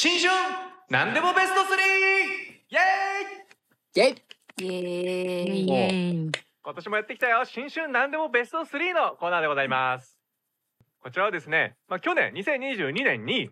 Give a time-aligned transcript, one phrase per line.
[0.00, 0.30] 新春
[0.90, 1.66] なんでもベスト 3!
[2.70, 4.00] イエーイ！
[4.00, 4.64] イェイ！
[4.64, 5.66] イエーイ。
[5.66, 6.30] イエーイ
[6.62, 7.44] 今年もやってきたよ。
[7.44, 10.16] 新春なんでもベスト3のコーナーでございます。
[11.02, 13.50] こちらはですね、まあ、去年2022年に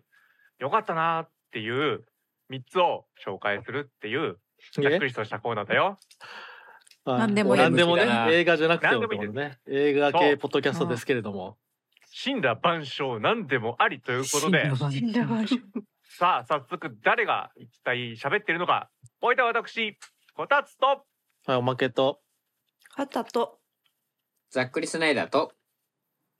[0.57, 2.05] 良かったなっていう
[2.49, 4.37] 3つを紹介するっていう
[4.73, 5.99] ざっくりとしたコーナーだよ。
[7.05, 9.57] 何でもいい何でもね映画じゃなくてもね。
[9.67, 11.57] 映画系ポッドキャストですけれども。
[12.23, 14.71] 神羅万象何でもありということで。
[14.89, 15.43] 死んだわ
[16.17, 18.89] さあ早速誰が一体喋ってるのか。
[19.21, 19.99] おいた私
[20.33, 21.05] こたつと。
[21.45, 22.21] はいおまけと。
[22.95, 23.59] 肩と。
[24.49, 25.51] ざっくりスナイダーと。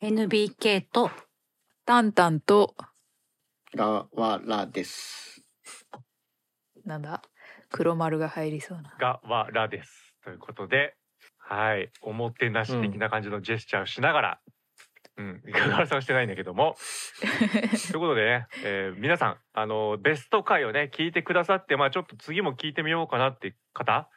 [0.01, 1.11] NBK と。
[1.85, 2.73] タンタンと。
[3.75, 5.43] ラワラです。
[6.83, 7.21] なんだ？
[7.69, 8.95] 黒丸が入りそうな。
[8.99, 10.15] がわらです。
[10.23, 10.95] ということで
[11.37, 14.53] はいおもてなし的な感じのジェスチャーをしながら、うん、
[15.47, 16.75] いかがわさんはしてないんだけども。
[17.91, 24.09] ということでね、えー皆さんあのベスト回をね聞いてくださってまあちょっと次も聞いてみようかなって方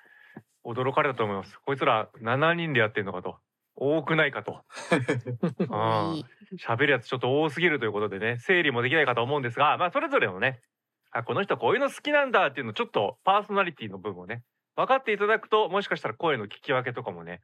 [0.65, 1.59] 驚かれたと思います。
[1.61, 3.39] こいつら7人でやってんのかと。
[3.77, 4.63] 多くないかと。
[6.59, 10.61] 喋るやつちょっと多すぎるということでね整理もできないかと思うんですがまあそれぞれのね
[11.13, 14.43] あこの人こういうの好きなんだっていうのちょっとパーソナリティの部分をね
[14.77, 17.41] 分かっていただくともしかしたら声の聞き分けとかもね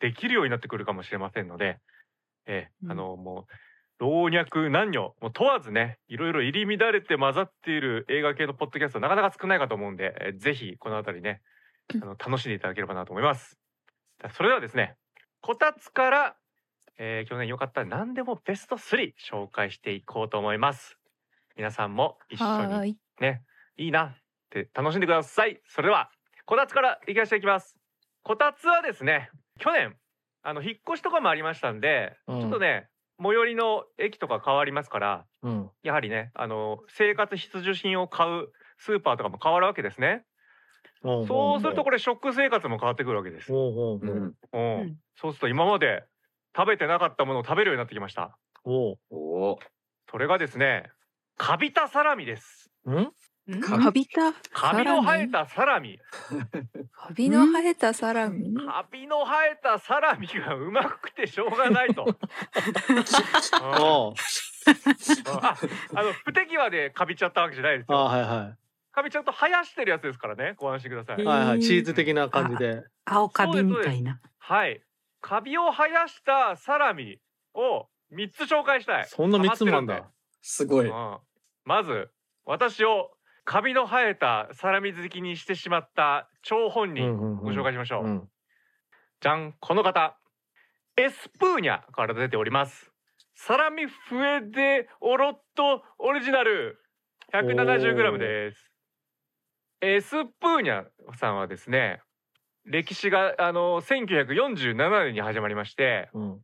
[0.00, 1.78] できるようになってくるかもしれませんので、
[2.46, 3.52] えーうんあのもう
[4.00, 11.40] 老若男女もう問わずねいろいろ入り乱れて混ざっている映画系のポッドキャストなかなか少ないかと思うんで、えーぜひこの辺りね
[12.02, 13.56] あの楽しんでいただければなと思います。
[14.32, 14.96] それではですね
[15.40, 16.36] こたつから、
[16.98, 20.96] えー去年良かった何でもベスト3紹介していこうと思います。
[21.56, 22.44] 皆さんも一緒
[22.82, 23.42] にね
[23.76, 24.16] いいなっ
[24.50, 25.60] て楽しんでください。
[25.68, 26.10] それでは
[26.46, 27.76] こたつからいかしていきます。
[28.22, 29.94] こたつはですね去年
[30.44, 32.40] あの引っ越しとかもありましたんで、うん。
[32.40, 32.88] ちょっとね
[33.20, 35.70] 最寄りの駅とか変わりますからうん。
[35.82, 40.24] やはりねあの生活必需品を買うスーパーとかも変わるわけですね。
[41.02, 43.46] そうするとこれ食生活も変わってくるわけです。
[43.46, 46.04] そうすると今まで
[46.56, 48.38] 食べてなかったものを食べるようになってきました。
[48.64, 48.98] おう。
[49.10, 49.16] お
[49.52, 49.58] お
[50.10, 50.90] それがですね
[51.36, 52.70] カビたサラミです。
[52.88, 53.12] ん？
[53.60, 55.98] カビたカビの生えたサラミ。
[56.92, 58.54] カビの生えたサラミ？
[58.54, 62.06] カビの生えたサラミがうまくてしょうがないと。
[63.60, 65.56] あ、
[65.94, 67.98] あの不手際でカビちゃったわけじゃないですあよ。
[68.04, 68.56] はいは
[68.92, 70.54] カビちゃんと生やしてるやつですからね。
[70.56, 71.22] ご安心ください。
[71.22, 74.20] いはいはいえーチーズ的な感じで青カビみたいな。
[74.38, 74.82] はい。
[75.20, 77.18] カビを生やしたサラミ
[77.52, 79.06] を三つ紹介したい。
[79.06, 81.18] そんな三つもあんだすごいうん
[81.64, 82.10] まず
[82.44, 83.13] 私を
[83.44, 88.04] カビの生えたサラミ好きにしてしまった張本人ご紹介しましょう。
[88.04, 88.28] うん。
[89.20, 90.16] じゃんこの方。
[90.96, 92.90] エスプーニャから出ております。
[93.34, 96.78] サラミフエデオロットオリジナル。
[97.32, 98.70] 170g です。
[99.80, 100.84] エスプーニャ
[101.18, 102.00] さんはですね
[102.64, 106.40] 歴史があの1947年に始まりましてうん。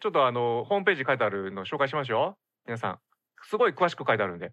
[0.00, 2.98] ちょっとあのホームページ書いてあるの紹介しますよ皆さん
[3.42, 4.50] すごい詳しく書いてあるんで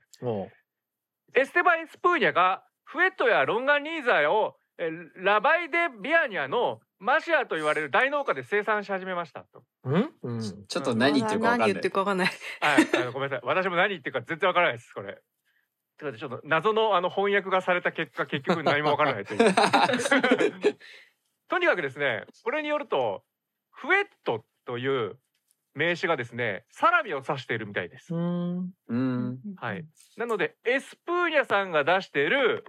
[1.33, 9.63] エステバ・エスプーニャがフエットやロンガニーザをえラバイデ・ビアニャのマシアと言われる大農家で生産し始めましたと。
[9.83, 10.09] うん？
[10.23, 12.33] うんちょっと何言ってるか分かんない何言ってるかわかんないは
[12.81, 13.45] い、あのごめんなさい。
[13.47, 14.93] 私も何言ってるか全然わからないです。
[14.93, 15.19] これ。
[15.99, 19.39] ちょっと謎のあの翻訳がされた結果結局何もわからないという。
[21.49, 23.23] とにかくですね、これによると
[23.71, 25.17] フエットという
[25.77, 28.11] 名詞がですね、サラミを指しているみたいです。
[28.13, 29.85] うんうんはい。
[30.17, 32.65] なのでエスプーニャさんが出している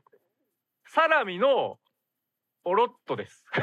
[0.86, 1.78] サラミの
[2.64, 3.46] オロットです。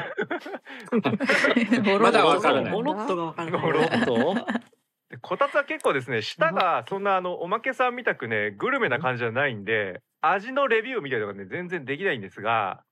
[2.00, 3.60] まだわからないモロットがわからない。
[3.60, 4.34] ゴロッと
[5.10, 12.82] でこたつは結構ですね舌がそんなあのおまけさんみたくねグルメな感じじゃないんで味のレビューみたいなのがね全然できないんですが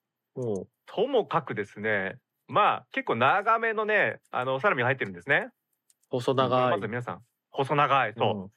[0.86, 5.48] ともかくですねまあ結構長めのねあのサラミが入ってるんですね。
[6.18, 6.70] 細長い。
[6.70, 8.52] まず皆さん細長いそう。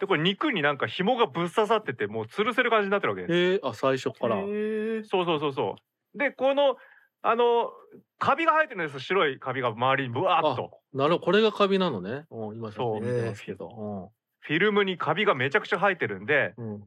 [0.00, 3.34] でこれ肉になんか紐がぶっ刺さっててもう吊るせる感じになってるわけです。
[3.34, 4.36] へえあ最初から。
[4.36, 5.76] そうそうそうそ
[6.14, 6.18] う。
[6.18, 6.76] でこの
[7.22, 7.70] あの
[8.18, 10.78] カビが生えてるんです白いカビが周りにブワーッと。
[10.92, 11.20] なるほど。
[11.20, 12.24] これがカビなのね。
[12.30, 13.00] うん今そう。
[13.00, 14.10] 写真見てますけど。
[14.40, 16.74] フィルムにカビがめちゃくちゃ生えてるんでうん。
[16.74, 16.84] うん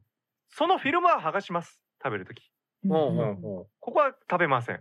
[0.50, 1.78] そのフィルムは剥がします。
[2.02, 2.42] 食べる時
[2.84, 3.30] うんうん。
[3.30, 3.42] うん。
[3.42, 4.80] ここは食べません。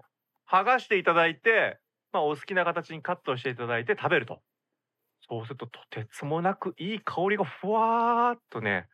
[0.50, 1.78] 剥がしていただいて、
[2.14, 4.40] まあ、お好きな形にカットしていただいて食べると
[5.30, 8.88] そうするととてつもなくいい香りがふわーっとね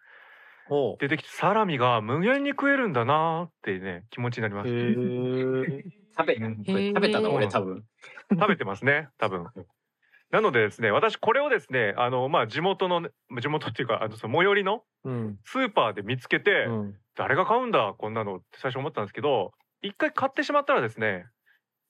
[0.70, 0.98] おう。
[1.00, 4.70] 出てきてサラミが無限に食えるんだなーってね気持ちになります。
[4.70, 5.84] へえ
[6.18, 6.64] 食べうん。
[6.64, 7.84] これ食べたの俺多分。
[8.32, 9.48] 食べてますね多分。
[10.32, 13.10] なのでですね私これをですねあのまあ地元のね
[13.42, 15.40] 地元っていうかあのその最寄りのうん。
[15.44, 16.96] スーパーで見つけて、うん。
[17.16, 19.52] 誰が買うんだこんなのって最初思ったんですけど
[19.84, 21.26] 一回買ってしまったらですね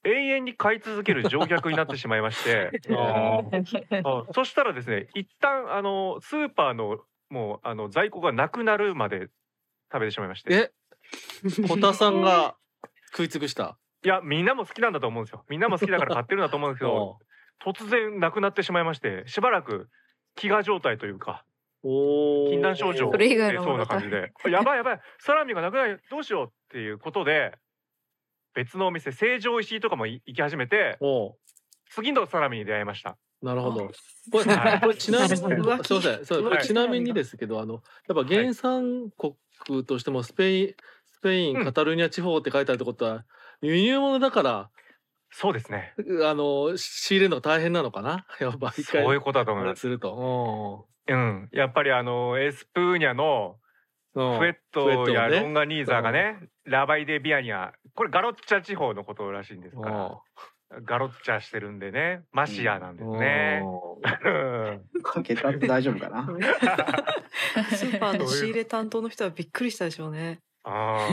[0.05, 2.71] 永遠に買い続ける乗客になってしまいまして。
[4.33, 9.29] そしたらですね一旦あのスーパーのもうあの在庫がなくなるまで
[9.91, 10.53] 食べてしまいまして。
[10.53, 10.71] え、
[11.67, 12.55] 小田さんが
[13.11, 13.77] 食い尽くした？
[14.03, 15.45] いやみんなも好きなんだと思うんですよ。
[15.47, 17.17] みんなも好きだから買ってるんだと思うんですけど
[17.63, 19.89] 突然なくなってしまいましてしばらく
[20.35, 21.45] 飢餓状態というか
[21.83, 22.49] おお。
[22.49, 24.33] 禁断症状それ以外の出そうな感じで。
[24.49, 27.57] やばいやばいサラミがなくないどうしようっていうことで
[28.53, 30.97] 別のお店成城石井とかもい行き始めて
[31.89, 33.17] 次のサラミに出会いました。
[33.41, 33.91] なるほど。
[34.31, 34.81] これ、はい。
[34.81, 35.73] これちなみに、すなるほど。
[35.75, 36.57] いません、そう、こはい。
[36.59, 40.73] れちなみにですけど、あの、やっぱ原産国としてもスペイン、
[41.05, 41.65] スペイン、うん。
[41.65, 43.25] カタルーニャ地方って書いてあるってことは、
[43.61, 44.69] 輸入物だから、
[45.29, 45.93] そうですね。
[46.23, 48.25] あの、仕入れるの大変なのかな？
[48.39, 49.03] やっぱ一回。
[49.03, 49.81] そういうことだと思います。
[49.81, 50.87] すると。
[51.07, 51.49] うん。
[51.51, 53.62] やっぱりあのエスプーニャのうん。
[54.13, 55.39] フェットやね。
[55.41, 60.17] ロンガニーザがねラバイデビアニャこれガロッチャ地方のことらしいんですから。
[60.85, 62.23] ガロッチャしてるんでね。
[62.31, 63.61] マシアなんですね。
[64.25, 64.81] うん。
[65.03, 66.27] かけたって大丈夫かな。
[67.75, 70.39] スーパーの仕入れ担当の人はびっくりしたでしょうね。
[70.63, 71.09] あ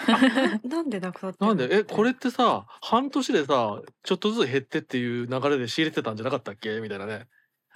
[0.64, 1.68] なんでなくなってなんで？
[1.78, 6.80] えこれってさ半年でさちょっとずつ減ってっていう流れで仕入れてたんじゃなかったっけ？
[6.80, 7.26] みたいなね。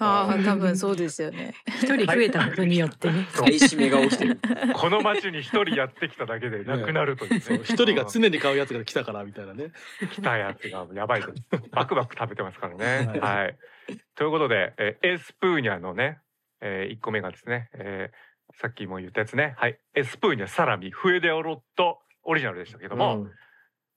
[0.03, 1.55] ああ多分そうですよね。
[1.67, 3.29] 一人増えたことによってね。
[3.35, 4.41] 買い占めが起きてる。
[4.41, 9.73] ーこの町に一人やってきただけでなくなるというね一人が常に買うやつが来たからみたいなね。
[10.11, 11.45] 来たやつがやばいです。
[11.73, 13.21] バクバク食べてますからね。
[13.21, 13.57] ははい。
[14.15, 16.19] ということで、えーエスプーニャのね、
[16.63, 23.33] えー、1個目がですね、えーさっきも言ったやつね、はい、エスプーニャサラミフエデオロットオリジナルでしたけども、うん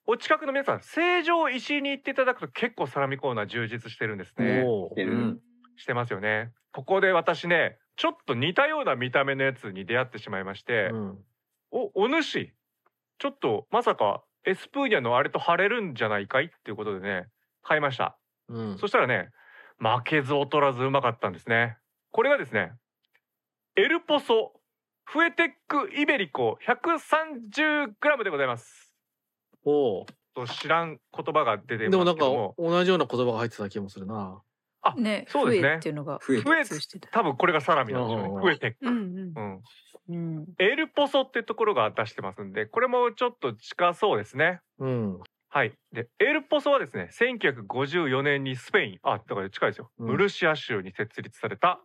[0.06, 4.66] お近くの皆さん成城石井に行っていただくと結構サラミコーナー充実してるんですね。
[4.98, 5.40] うん。
[5.78, 6.52] してますよね。
[6.72, 11.18] ここで私ね、ちょっと似たような見た目のやつに出会ってしまいまして、うん
[11.76, 12.54] おお主
[13.18, 16.46] ちょっとまさかエスプーニャのあれと張れるんじゃないかい？
[16.46, 17.28] っていうことでね
[17.64, 18.18] 買いました。
[18.48, 19.30] うんそしたらね、
[19.80, 21.78] 負けず劣らずうまかったんですね。
[22.12, 22.74] これがですね、
[23.76, 24.54] エルポソ
[25.06, 28.94] フエテックイベリコ 130g でございます。
[29.66, 30.06] おー
[30.36, 34.42] と知らん言葉が出てでもなんかますけども、同じような言葉が入ってた気もするな。
[34.84, 37.10] あ、ねそうですねフエっていうのがフエフエ通してた。
[37.10, 38.42] 多分これがサラミなんでしょうねうんうん。
[38.42, 38.78] フエテック。
[38.82, 39.42] うんうんう。
[39.42, 39.62] ん。
[40.10, 40.46] うん。
[40.60, 44.60] エルポソってところが出してますんで、これもちょっと近そうですね。
[44.80, 45.20] うん。
[45.50, 45.74] はい。
[45.92, 49.92] で、エルポソはですね、1954年にスペイン、あ、だから近いですよ。
[50.00, 51.80] うんムルシア州に設立された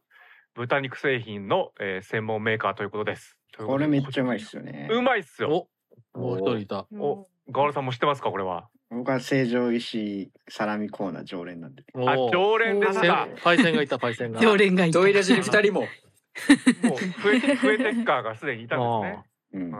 [0.54, 3.36] 豚肉製品の、えー専門メーカーということです。
[3.56, 5.68] これめっちゃうまいっすよねうまいっすよ。
[6.14, 6.86] おもう一人いた。
[6.92, 8.68] おガオラさんも知ってますかこれは。
[8.90, 13.28] 僕は成城石井サラミコーナー常連なんであ、おー常連ですか？
[13.42, 14.40] パイセンがいたパイセンが。
[14.40, 14.98] 常連がいた。
[14.98, 15.80] トイレジに二人も。
[15.80, 19.24] もうフエフエテッカーがすでにいたんですね。
[19.54, 19.70] うんうん。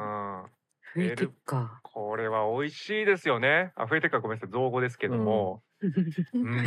[0.97, 1.81] 増えてっか。
[1.83, 3.73] これは美味しいですよね。
[3.77, 5.63] あ、フエテッカーごめんなさい、造語ですけども。
[5.81, 6.65] うん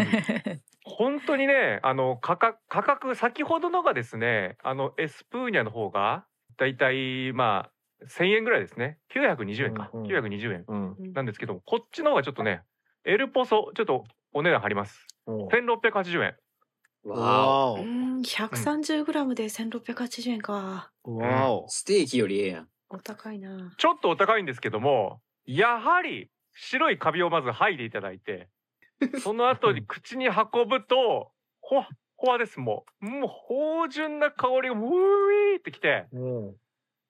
[0.83, 6.25] 本当にねあの価格価格先ほどのがですねあのエスプーニャの方が
[6.57, 7.70] だいたいまあ
[8.07, 11.13] 1,000円ぐらいですね920円か、うんうん920円うん。
[11.13, 12.61] なんですけどもこっちの方がちょっとね
[13.05, 16.35] エルポソちょっとお値段張りますおー1680円
[17.03, 20.91] わわーうん、130グラムで1680円か。
[21.03, 21.17] お。
[21.17, 21.65] わお。
[21.67, 22.67] ステーキよりええやん。
[22.89, 23.73] お高いな。
[23.77, 28.49] ちょっとお高いんですけどもやはり白いカビをまず剥いでいただいて
[29.23, 31.87] その後に口に運ぶとほわ
[32.17, 36.17] ほわですもうもう芳醇な香りがウーイーってきてお。
[36.17, 36.55] うん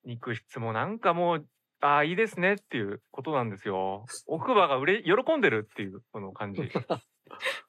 [0.06, 1.48] 肉質もなんかもう
[1.82, 4.06] ああいいですねっていうことなんですよ。
[4.28, 6.62] 奥歯がうれ喜んでるっていうこの感じ。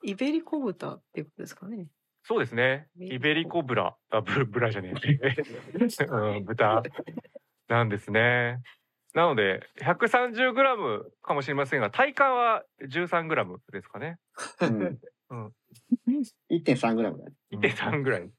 [0.03, 1.89] イベリコ豚っていうことですかね。
[2.25, 2.89] そうですね。
[2.99, 3.97] イベリコブラ。
[4.11, 5.35] あブブラじゃねえ、
[6.07, 6.83] うん、豚。
[7.69, 8.61] なんですね。
[9.15, 14.19] なので 130g かもしれませんが体感は 13g ですかね。
[14.61, 15.01] うん。
[15.31, 15.53] うん。
[16.51, 17.33] 1.3グラムだね。
[17.53, 18.31] 1.3ぐらい。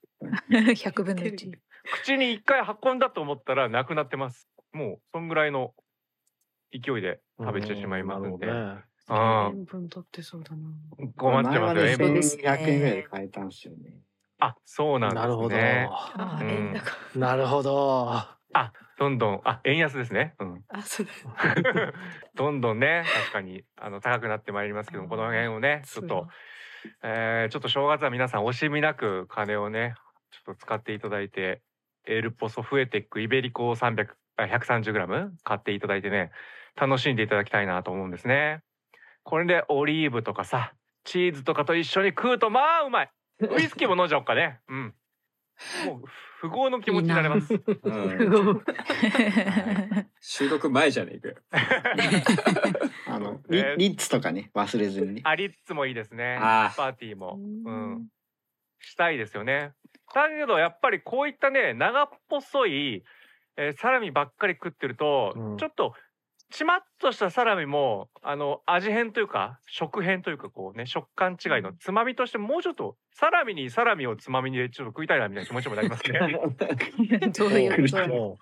[0.75, 1.51] 百分の一。
[1.84, 4.48] 口に1回運んだと思ったらなくなってます。
[4.72, 5.74] もうそんぐらいの
[6.72, 8.84] 勢いで食べてしまいますんで、なるほどね。
[9.08, 10.70] あ塩分取ってそうだな。
[11.18, 12.44] 困ってますよ塩分ですね。
[12.44, 14.00] 1200円ぐらいで買えたんですよね。
[14.40, 15.22] あそうなんですね。
[15.22, 15.56] なるほど。
[15.56, 16.50] あ、うん。
[16.50, 17.20] 円高。
[17.20, 18.44] なるほど。
[18.98, 19.42] どんどん。
[19.44, 21.13] あ円安ですね、うん、あ、そうだ。
[22.36, 26.28] どんどんね確かにあの高くなってまいりますけどもこの辺をねちょっと、
[27.02, 29.96] えーちょっと正月は皆さん惜しみなく金をね
[30.32, 31.62] ちょっと使っていただいて
[32.05, 34.07] エルポソフエテックイベリコ300
[34.38, 36.31] あ 130g 買っていただいてね
[36.75, 38.62] 楽しんでいただきたいなと思うんですね
[39.24, 40.74] これでオリーブとかさ
[41.05, 43.10] チーズとかと一緒に食うとまあうまい
[43.41, 44.60] ウイスキーも飲んじゃおうかね。
[44.69, 44.93] うん。
[45.86, 46.03] もう
[46.41, 47.53] 富豪の気持ちになれます。
[47.53, 48.63] うん
[50.19, 51.36] 収録前じゃねえかよ。
[53.07, 55.22] あのリえーリッツとかね忘れずにね。
[55.25, 56.38] あリッツもいいですね。
[56.39, 57.38] パーティーも。
[57.38, 58.07] うん。
[58.79, 59.74] したいですよね。
[60.22, 63.03] だけどやっぱりこういったね長っぽそい、
[63.58, 65.58] えーサラミばっかり食ってると、うん。
[65.58, 65.93] ちょっと
[66.51, 76.20] ちまっとしたサラミもあの味変というか食変というかこうね食感違いのつまみとしてもうちょっとサラミにサラミをつまみにちょっと食いたいなみたいな気持ちもなりますね。
[77.36, 78.08] どういうこと？
[78.08, 78.38] も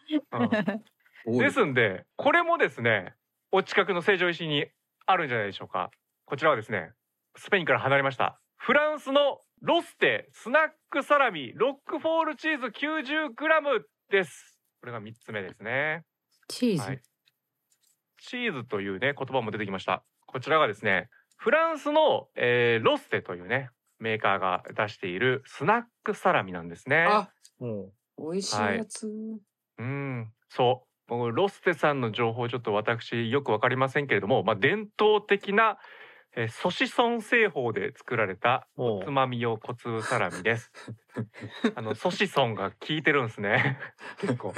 [1.25, 1.37] うん。
[1.37, 3.13] ですんでこれもですね
[3.51, 4.65] お近くの成城石井に
[5.05, 5.89] あるんじゃないでしょうか。
[6.25, 6.91] こちらはですね
[7.37, 14.59] スペインから離れましたフランスのロステスナックサラミロックフォールチーズ 90g です。
[14.79, 16.03] これが3つ目ですね。
[16.47, 17.01] チーズ、はい。
[18.19, 20.03] チーズというね言葉も出てきました。
[20.25, 27.05] こちらがですねフランスの、えーロステというねメーカーが出しているスナックサラミなんですね。
[27.07, 27.85] あ、うん。
[28.17, 29.07] 美味しいやつ。
[29.77, 30.87] うん、そう。
[31.07, 35.77] 僕ロステさんの情報ちょっと私よくわかりませんけれども、まあ伝統的な、
[36.35, 40.71] えーソシソン製法で作られたおうつまみ用小粒サラミです。
[41.75, 43.79] あのソシソンが効いてるん ですね。
[44.19, 44.53] 結構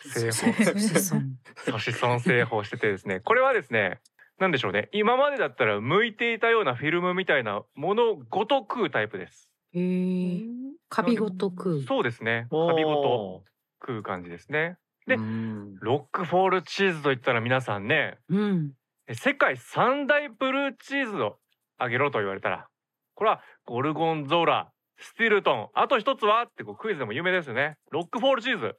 [0.00, 4.00] 製法ソシソンソシソン製法しててですね、これはですね。
[4.38, 9.48] なんでしょうね今までだったら剥いていたようなフィルムみたいなものごと食うタイプです。
[9.72, 10.40] へえ
[10.88, 12.48] カビごと食うそうですね。
[12.50, 13.44] カビごと
[13.80, 14.76] 食う感じですね。
[15.06, 18.81] でうんロックフォールチーズといったら皆さんねうんえ
[19.14, 21.38] 世界三大ブルーチーズを
[21.78, 22.66] あげろと言われたら
[23.14, 27.76] これはゴルゴンゾーラスティルトンあと一つはってこうクイズでも有名ですよね。
[27.90, 28.76] ロックフォールチーズ。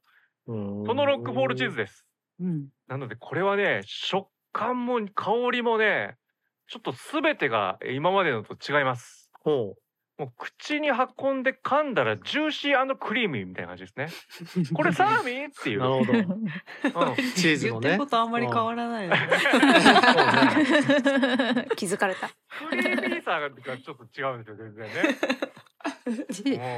[0.48, 0.84] うん。
[0.86, 2.06] そのロックフォールチーズです。
[2.40, 2.68] うん。
[2.88, 6.16] なのでこれはね食感も香りもね
[6.68, 9.32] ちょっと全てがえ今までのと違います。
[9.44, 9.76] ほ
[10.20, 14.10] もう口に運んで噛んだらジューシークリーミーみたいな感じですね。
[14.76, 15.80] これサラミっていう。
[15.80, 16.20] う、なるほど。
[16.20, 17.16] うん。
[17.36, 17.80] チーズのね。
[17.80, 19.20] 言ってることあんまり変わらないよね。
[21.76, 22.30] 気づかれた。
[22.70, 25.18] クリーミーさがちょっと違うんですよ全然ね。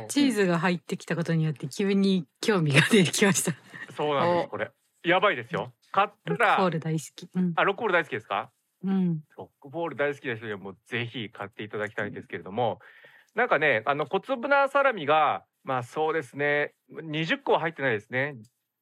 [0.08, 3.52] チーズが入ってきたことによって急に興味が出てきました。
[3.96, 4.72] そうなんですこれ。
[5.04, 5.74] やばいですよ。
[5.92, 7.30] 買ったロックフォーらル大好き。
[7.34, 8.50] うん、あロックボール大好きですか？
[8.84, 12.80] うん、ロックボール大好きな人にはもうぜひ買っていただきたいんですけれども
[13.36, 16.74] なんかねあの小粒なサラミがまあそうですね。
[16.92, 18.38] 20個は入ってないですね。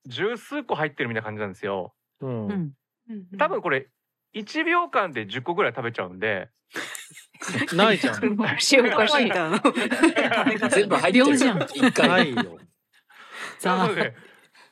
[0.05, 1.93] 十数個入ってるみたいな感じなんですよ。
[2.21, 2.73] ううん。
[3.09, 3.87] うん、多分これ
[4.35, 6.49] 1秒間で10個ぐらい食べちゃうんで。
[7.75, 8.33] ないじゃん。
[8.39, 9.31] おかしいおかしいみ。
[9.31, 10.69] たいな。
[10.69, 11.25] 全部入ってる。
[11.25, 11.61] 秒じゃん。
[11.61, 12.09] 一回。
[12.09, 12.59] ないよ。
[13.63, 14.13] なので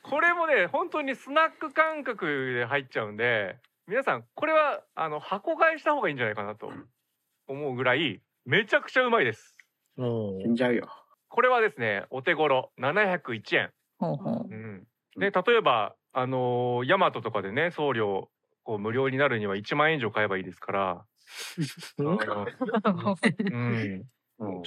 [0.02, 6.72] これもね本当にスナック感覚で入っちゃうんで皆さんこれはあの箱買いした方がいいんじゃないかなと
[7.46, 9.48] 思うぐらいめちゃくちゃうまいです。
[9.48, 9.51] うん
[9.96, 10.88] 死んじゃうよ。
[11.28, 14.54] これはですねお手頃701円、ほうほう。
[14.54, 18.28] ん、で例えばあのーヤマトとかでね送料
[18.64, 21.04] こう無料になるには1万円以上買えばいいですから、
[21.56, 22.14] ちょ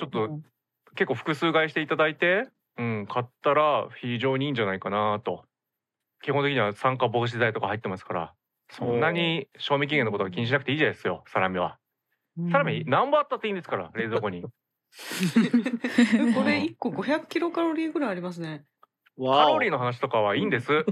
[0.08, 0.40] っと
[0.96, 5.46] 結構複数買いしていただいて、うん、買ったら非常にいいんじゃないかなと。
[6.22, 8.34] 基本的には酸化防止剤とか入ってますから。
[8.70, 11.78] そんなに賞味期限のことは気にしなくていいじゃないですよサラミは。
[12.52, 14.44] サラミ何本あったっていいんですから冷蔵庫に
[16.36, 18.66] これ一個500キロカロリーぐらいありますね。
[19.18, 20.72] カわロリーの話とかはいいんです。
[20.74, 20.86] 1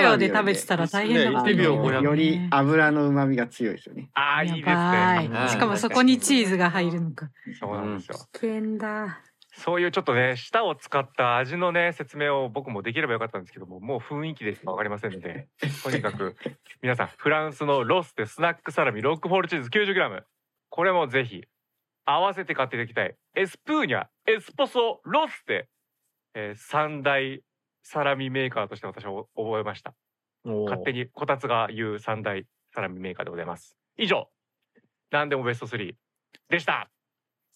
[0.00, 1.52] 秒で食べてたら大変なことね。
[1.54, 4.10] 1秒になる500より油の旨味が強いですよね。
[4.14, 5.48] ああいいですやばねい。
[5.48, 7.30] しかもそこにチーズが入るのか。
[7.58, 8.14] そうなんですよ。
[8.32, 9.20] 危険だ。
[9.60, 15.48] そういうちょっとね舌を使った味のね説明を僕もできればよかったんですけどももう雰囲気でしかわかりませんので
[15.82, 16.36] とにかく
[16.80, 20.22] 皆さんフランスのロステスナックサラミロックフォールチーズ 90g
[20.70, 21.44] これもぜひ
[22.04, 23.14] 合わせて買っていただきたい。
[23.36, 25.68] エスプーニャエスポソロステ、
[26.34, 27.42] えー三大
[27.82, 29.94] サラミメーカーとして私は覚えました。
[30.44, 33.76] お勝手にこたつが言う三大サラミメーカーでございます。
[33.98, 34.28] 以上。
[35.10, 35.94] 何でもベスト3
[36.48, 36.72] でした。
[36.82, 36.88] あり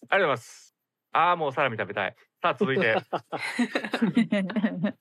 [0.09, 0.75] がとうございます。
[1.13, 2.15] ああもうサラミ食べたい。
[2.41, 2.95] さあ続いて。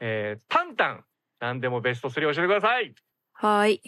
[0.00, 1.04] えー、タンタン。
[1.40, 2.94] 何でもベスト3教えてください。
[3.32, 3.82] はい。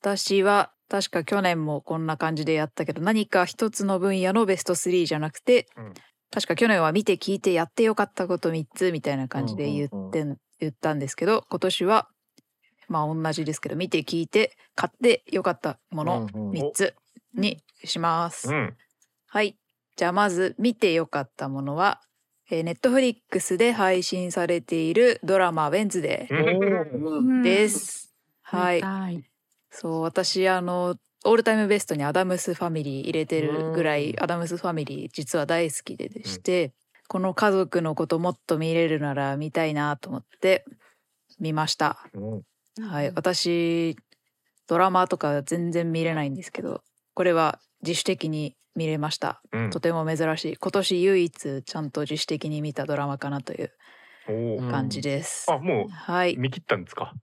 [0.00, 5.94] 私は確か去年もこんな感じでやったけど何か一つの分野のベスト3じゃなくて、うん
[6.30, 12.08] 確か去年は見て聞いてやってよかったこと3つみたいな感じで言うんうんってん、言ったんですけど今年は
[12.88, 16.94] まあ同じですけど見て聞いて買ってよかったものうんうん3つ
[17.34, 18.48] にします。
[18.48, 18.74] うん
[19.28, 19.56] はい。
[19.96, 22.00] じゃあまず見てよかったものは、
[22.50, 28.14] えー、 Netflix で配信されているドラマ「ウェンズデうんうんー」です。
[28.42, 28.82] はい。
[29.70, 36.72] はいそう私あのオールタイムベストにアダムスファミリー入れてるぐらうんいアダムスファミリー実は大好きででして、
[37.08, 40.64] この家族のこともっと見れるなら見たいなと思って
[41.40, 41.98] 見ました。
[42.14, 42.42] うん。
[42.88, 43.96] はい、私
[44.68, 46.82] ドラマとか全然見れないんですけど
[47.14, 49.42] これは自主的に見れました。
[49.52, 49.70] うん。
[49.70, 50.56] とても珍しい。
[50.56, 53.72] 今年唯一ちゃんと自主的に見たドラマかなという
[54.70, 56.34] 感じです、あもはい。
[56.34, 57.14] う見切ったんですか？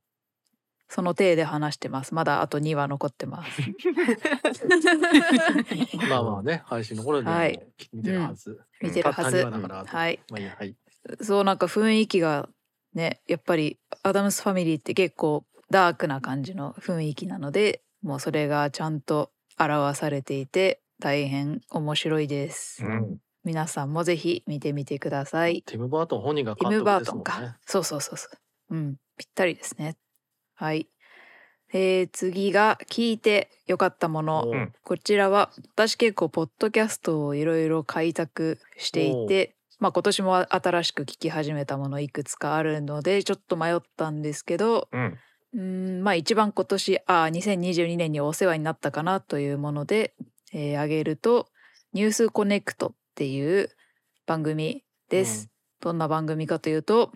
[0.94, 2.14] その体で話してます。
[2.14, 3.64] まだあと2話残ってます。
[6.08, 7.60] まあまあね配信の頃でもはい。
[7.92, 8.62] 見てるはず。
[8.80, 9.38] 見てるはず。
[9.38, 10.20] はい。
[10.30, 10.76] まあいいやはい。
[11.20, 12.48] そうなんか雰囲気が
[12.94, 23.18] ねやっぱりアダムスファミリーって結構ダークな感じの雰囲気なのでもうそれがちゃんと表されていて大変面白いです、うん。
[23.44, 25.64] 皆さんもぜひ見てみてください。
[25.64, 27.58] ティムバートン本人がティム・監督バートンですもんねか。
[27.66, 28.30] そうそうそうそ
[28.70, 28.76] う。
[28.76, 29.00] うん。
[29.18, 29.96] ぴったりですね
[30.63, 30.88] はい。
[31.74, 34.74] えー、次が聞いてよかったもの、うん。
[34.86, 44.88] こちらは私結構ポッドキャストをいろいろ開拓していてまあ今年も新しく聞き始めたものいくつかあるのでちょっと迷ったんですけど
[45.53, 46.00] うん。
[46.00, 50.13] んまあ一番今年あ2022年にお世話になったかなというもので、
[50.53, 51.50] えー挙げると
[51.91, 53.70] 「ニュースコネクト」っていう
[54.25, 55.50] 番組です。
[55.82, 57.12] どんな番組かというと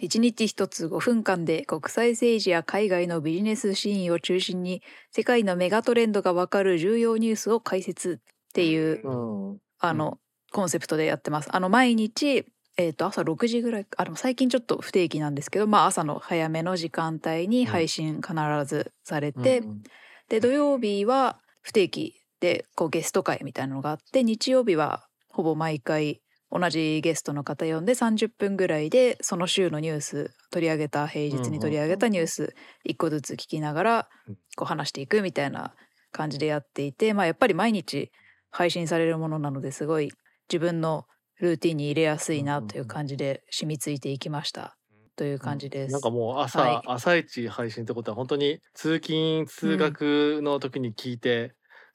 [0.00, 9.58] 1日1つ5分間で国際政治や海外のビジネスシーンを中心に世界のメガトレンドがわかる重要ニュースを解説っていううん。
[9.78, 10.18] あの、
[10.52, 11.48] コンセプトでやってます。
[11.52, 12.46] あの毎日
[12.78, 18.34] えー、と朝6時ぐらいあでも最近ちょっと不定期なんですけど、まあ、朝の早めの時間帯に配信必
[18.66, 19.82] ずされて、うん
[20.28, 32.54] で土曜日は不定期でこうゲスト会みたいなのがあって日曜日はほぼ毎回同じゲストの方呼んで30分ぐらいでその週のニュース取り上げた平日に取り上げたニュース
[32.88, 34.36] 1個ずつ聞きながらうん。
[34.56, 35.74] こう話していくみたいな
[36.12, 38.10] 感じでやっていて、まあ、やっぱり毎日
[38.50, 40.10] 配信されるものなのですごい
[40.48, 41.04] 自分の
[41.40, 44.76] ルーティンに入れやすいなという感じで染みついていきました。
[45.16, 45.92] という感じです。
[45.92, 46.80] なんかもう朝、はい。
[46.86, 51.54] 朝一配信ってことは本当に通勤通学の時に聞いて、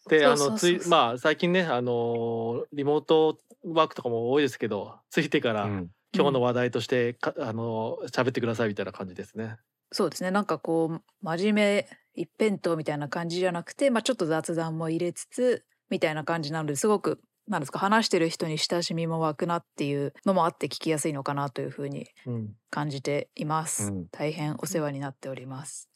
[0.09, 9.55] であのついまあ最近ねあのリモートワークとかも多いですけどついてから、うん今日の話題としてかあの喋ってくださいみたいな感じですね。
[9.93, 23.91] そうですねなんかこう真面目一辺倒みたいな感じじゃなくて、まあ、ちょっと雑談も入れつつみたいな感じなのですごくなんですか話してる人に親しみも湧くなっていうのもあって聞きやすいのかなというふうにうん感じています。
[23.91, 25.90] うん大変お世話になっております。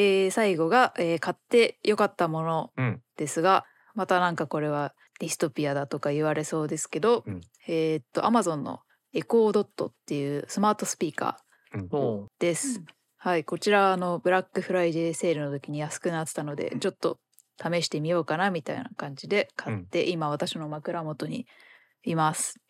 [0.00, 3.02] えー最後が、えー買ってよかったものうん。
[3.16, 7.40] ですが、またなんかこれはディストピアだとか言われそうですけど、うん。
[7.66, 8.80] えーっと Amazon の
[9.12, 11.88] エコードットっていうスマートスピーカーうん。
[11.90, 12.80] もです。
[13.16, 17.18] はい、こちらあのブラックフライデーセールの時に安くなってたので、ちょっと
[17.60, 21.48] 試してみようかなみたいな感じで買って、今私の枕元に
[22.04, 22.60] います。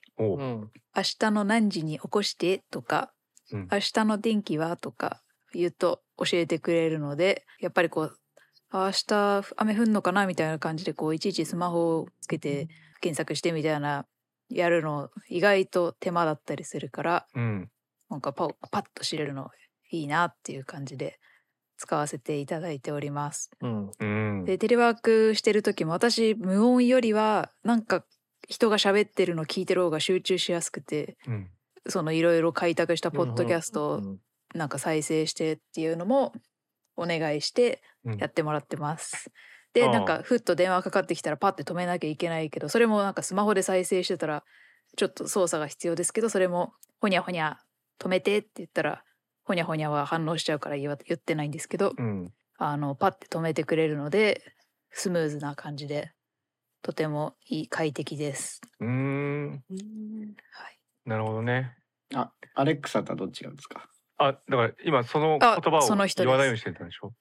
[0.96, 3.12] 明日の何時に起こしてとか、
[3.52, 3.68] うん。
[3.70, 5.20] 明日の天気はとか
[5.52, 8.18] 言うと教えてくれるので、やっぱりこう、
[8.70, 12.68] あ明日雨降んのかなみたいな感じでこういちいちスマホをつけて
[13.00, 14.06] 検索してみたいな
[14.50, 17.70] やるの意外と手間だったりするからうん。
[18.10, 19.50] なんかパッパッと知れるの
[19.90, 21.18] いいなっていう感じで
[21.76, 23.50] 使わせていただいております。
[23.60, 24.44] うん、うん。
[24.44, 28.04] でテレワークしてる時も私無音よりはなんか
[28.48, 31.50] 人が喋ってるの聞いてる方が集中しやすくてうん。
[31.86, 34.18] そのいろいろ開拓したポッドキャストをうん
[34.54, 36.32] なんか再生してっていうのも
[36.96, 38.18] お願いしてうん。
[38.18, 39.30] やってもらってます。
[39.74, 44.44] でああなんかふっと電話かかってきたらパッて止めなきゃいけないけどそれもなんかスマホで再生してたら
[44.96, 47.58] ちょっと操作が必要ですけどそれもほにゃほにゃ
[48.00, 49.04] 止めてって言ったら
[49.44, 52.32] ほにゃほにゃは反応しちゃうから言わ言ってないんですけどうん。
[52.56, 54.42] あのパッて止めてくれるので
[54.90, 56.12] スムーズな感じで
[56.82, 58.60] とてもいい快適です。
[58.80, 59.50] うーん。
[59.50, 61.76] はい、なるほどね。
[62.14, 63.88] あ、アレックサとはどっちがですか？
[64.18, 67.12] あだから今その言あ葉をその人です言わないようにしてたんでしょ？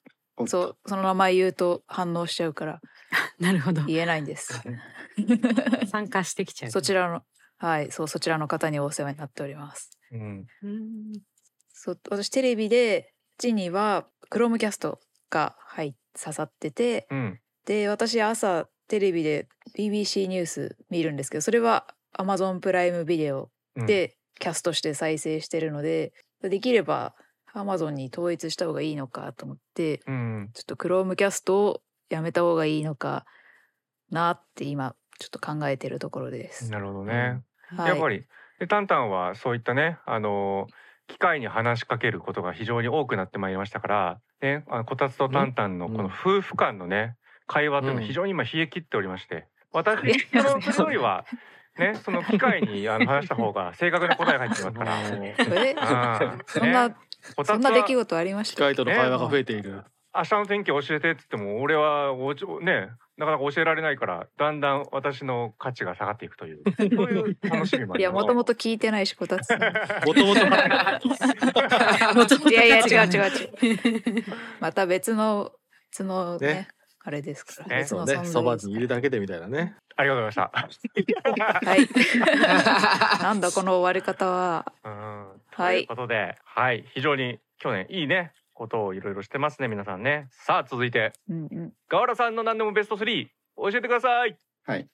[0.47, 2.79] そうその名前言うと反応しちゃうから
[3.39, 3.83] なるほど。
[3.85, 4.61] 言えないんです。
[5.89, 6.71] 参加してきちゃう。
[6.71, 7.23] そちらの
[7.57, 9.89] はいそうそちらの方にお世話になっております。
[10.11, 11.13] うんうん。
[11.69, 27.15] そう私テレビでうちにはクロームキャストが入っ刺さっててうんで私朝テレビで BBC ニュース見るんですけどそれは Amazon プライムビデオうんでキャストして再生してるので、できれば
[27.53, 30.49] Amazon に統一した方がいいのかと思ってうん。
[30.53, 33.25] ちょっと Chrome キャストをやめた方がいいのか
[34.11, 36.71] なって今ちょっと考えてるところです。
[36.71, 37.41] なるほどね、
[37.75, 38.23] はい、やっぱり
[38.59, 40.67] でタンタンはそういったねあの
[41.07, 47.15] 機械に話しかけることが非常に多くなってまいりましたから、ね、あのこたつとタンタンのこの夫婦間のね
[47.47, 50.03] 会話というのは非常に今冷え切っておりまして、私
[50.79, 51.25] のよりは
[51.77, 54.99] ねその機会にあの話した方が 正確な答えが入ってきますから。
[55.01, 56.95] えうんそんな、ね。
[57.43, 59.83] そんな出来事ありまし機た械との会話が増えている。
[60.15, 66.61] 明日の天気教えてって言っても俺はおちょねなかなか教えられないからだんだん私の価値が下がっていくという。
[66.77, 69.49] そういう楽しみもいやもともと聞いてないしこたつ
[70.05, 70.39] もともと。
[72.49, 74.23] いやいや違う違う違う。
[74.59, 75.51] また別の
[75.91, 76.67] 別のねね
[77.07, 79.77] あれですから、ねそうね、そばにいるだけでみたいなね。
[79.95, 81.87] ありがとうございまはい
[83.23, 84.89] なんだこの終わり方はした。
[84.89, 90.27] うんはいということで、はい、非常に去年いいねことをいろいろしてますね皆さんね。
[90.31, 94.37] さあ続いてうんうんガワラさんの何でもベスト3教えてください。
[94.65, 94.89] はい。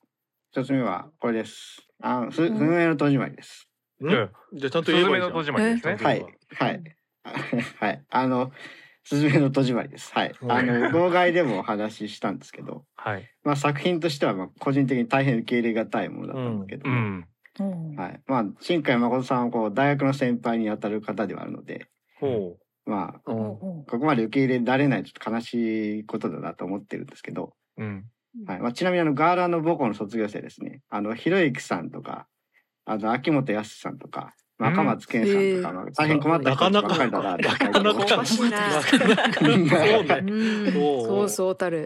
[0.51, 1.81] 一つ目はこれです。
[1.99, 3.67] あ、す、うんふめの戸締まりです。
[4.01, 5.43] んうんじゃあちゃんと言えばいいじゃん。
[5.43, 6.25] スズメの戸締まりですねえはい。
[6.53, 6.83] はい。
[7.79, 8.03] はい。
[8.11, 8.51] あの、
[9.03, 10.13] すずめの戸締まりです。
[10.13, 10.33] はい。
[10.47, 13.29] あの、号外でもお話ししたんですけど、 はい。
[13.43, 17.27] まあ作品としては、まあ個人的に大変受け入れがたいものだったんですけども、うん。
[17.59, 18.21] うんはい。
[18.25, 21.85] まあ、新海誠さんはこう、大学の先輩にあたる方ではあるので、
[22.19, 23.33] ほまあ、う。
[23.33, 23.59] うん。
[23.59, 28.05] うんここまで受け入れられないとちょっと悲しいことだなと思ってるんですけど、うん。
[28.47, 32.27] はいまあ、ちなみにあのガーラの母校の卒業生ですねあのひろゆきさんとか
[32.85, 34.75] あの秋元康さんとか、まあ、うん。
[34.75, 35.73] 赤松健さんとか、へー。
[35.73, 37.43] まあ、大変困った人ばっかりだなって。
[37.43, 37.79] なか
[40.71, 41.85] そうそうそうたる。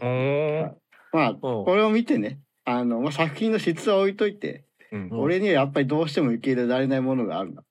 [1.14, 1.38] まあうん。
[1.38, 4.66] これを見てねあの、まあ、作品の質は置いといて、
[5.12, 7.64] 俺にはやっぱりどうしても受け入れられないものがあるんだ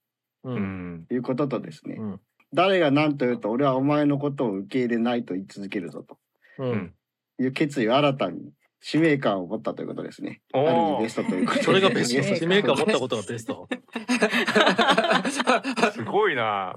[0.44, 0.50] う。
[0.50, 1.06] うん。
[1.11, 2.20] いうこととですね、うん。
[2.54, 6.18] 誰が何と言うと俺はお前のことを受け入れないと言い続けるぞと。
[6.59, 6.94] うん。
[7.38, 8.50] いう決意を新たに
[8.88, 10.42] 使命感を持ったということですね。
[10.53, 12.22] ある意味ベストということでそれがベスト。
[12.22, 13.66] ね 使命感持ったことがベスト。
[15.92, 16.77] すごいな。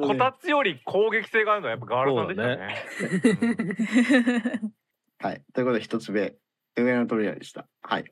[0.00, 2.74] こたつより攻撃性があるのはやっぱガワラさんでしたね。
[5.20, 5.42] はい。
[5.52, 6.34] ということで一つ目、
[6.78, 7.68] 上のトリアでした。
[7.82, 8.10] はい。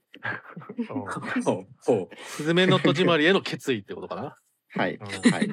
[0.76, 1.10] うんほ
[1.62, 4.36] うほスズメの戸締まりへの決意ってことかな。
[4.76, 4.96] はい。
[4.96, 5.48] うんはい。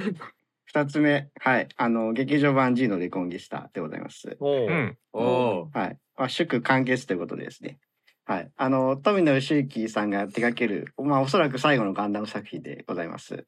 [0.76, 1.70] 二つ目、はい。
[1.78, 4.36] あの、劇場版 G のレコンギスタでございます。
[4.42, 4.98] おううん。
[5.14, 5.98] うおはい。
[6.18, 7.80] まあ、祝完結ということでですね。
[8.26, 8.52] はい。
[8.58, 13.46] あの、富野義行さんが手掛ける、まあ、おそらく最後のガンダム作品でございます。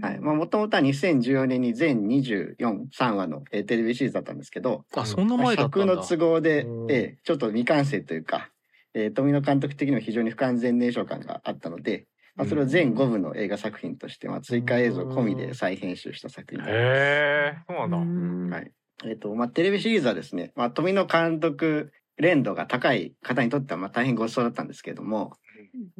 [0.00, 0.20] はい。
[0.20, 2.56] まあ、もともとは2014年に全24、
[2.90, 5.94] 3話の、えーテレビシリーズだったんですけど、あ、そんなまあ前だったんだ。
[5.96, 8.48] 尺の都合でちょっと未完成というか、
[8.94, 16.84] えー富野監督的にも非常に不完全燃焼感があったので、まあ、それを全5部の映画作品として、まあ、追加映像込みで再編集した作品になります。
[16.84, 18.56] へえ、そうなんだ。
[18.56, 18.72] はい。
[19.04, 25.36] えっ、と、まあ、テレビシリーズはですね、まあ、富野監督連度が高い方にとっては、まあ、大変ごちそうだったんですけれども、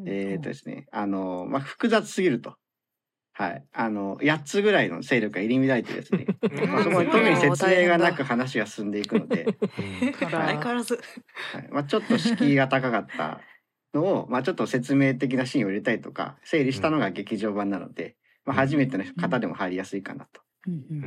[0.06, 2.56] えっ、とですね、あの、まあ、複雑すぎると。
[3.34, 3.64] はい。
[3.72, 6.26] あの、8つぐらいの勢力が入り乱れてですね、
[6.68, 9.46] まあ、そこに特に説明がなく話が進んでいくので、
[10.20, 11.00] 相変わらず。
[11.52, 13.40] はいまあ、ちょっと敷居が高かった
[13.94, 20.40] のを、まあ、ちょっと説明的なシーンを入れたりとか整理したのが劇場版なので、まあ、初めての方でも入りやすいかなと。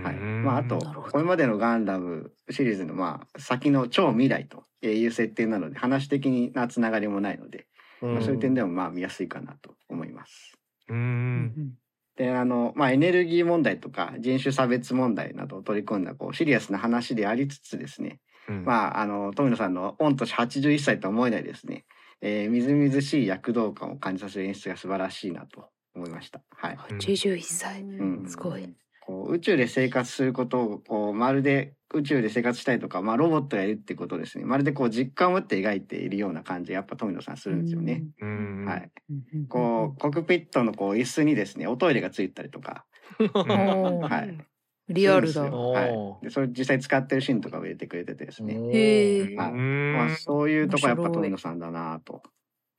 [0.04, 7.66] はいうんまあ、あとこれまでのガンダムシリーズのまあ先の超未来という設定なので話的なつながりもないので、
[8.02, 10.58] まあ、そういう点でもまあ見やすいかなと思います。
[10.90, 10.94] う。
[10.94, 11.74] うんん
[12.18, 18.20] であの、まあ、エネルギー問題とか人種差別問題などを取り込んだこうシリアスな話でありつつですね、
[18.50, 18.66] うん。
[18.66, 21.86] まあ、あの富野さんの御年81歳とは思えないですね、
[22.22, 26.42] えー、みずみずしい躍動感を感じさせる演出が素晴らしいなと思いました。
[26.50, 26.78] はい。
[26.78, 28.26] 81歳うん。
[28.28, 28.70] すごい。
[29.02, 34.46] こう宇宙で生活することをこうまるで宇宙で生活したいとか、まあ、ロボットがいるってことをですね。
[34.46, 38.04] まるでこう実感を持って描いているような感じやっぱ富野さんするんですよね。
[38.20, 38.66] うん。
[38.66, 38.92] はい、
[39.34, 42.86] うんこうコックピットのこう椅子にですねおトイレがついたりとか。
[43.34, 44.55] はい
[44.90, 45.44] リアルだ。
[45.44, 46.26] はい。
[46.26, 52.22] でそれ実際使ってるシーンとかを入れてくれててですね、へえはいうんまあ、そういうとこやっぱ富野さんだなと、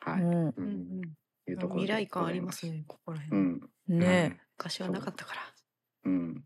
[0.01, 0.23] はい。
[0.23, 0.49] うん。
[0.49, 0.67] ううん
[1.01, 1.03] ん。
[1.49, 1.87] いうところで。
[1.87, 3.43] 未来感ありますね、ここらう辺。
[3.43, 3.61] ん。
[3.89, 5.41] ね昔はなかったから。
[6.05, 6.45] うん、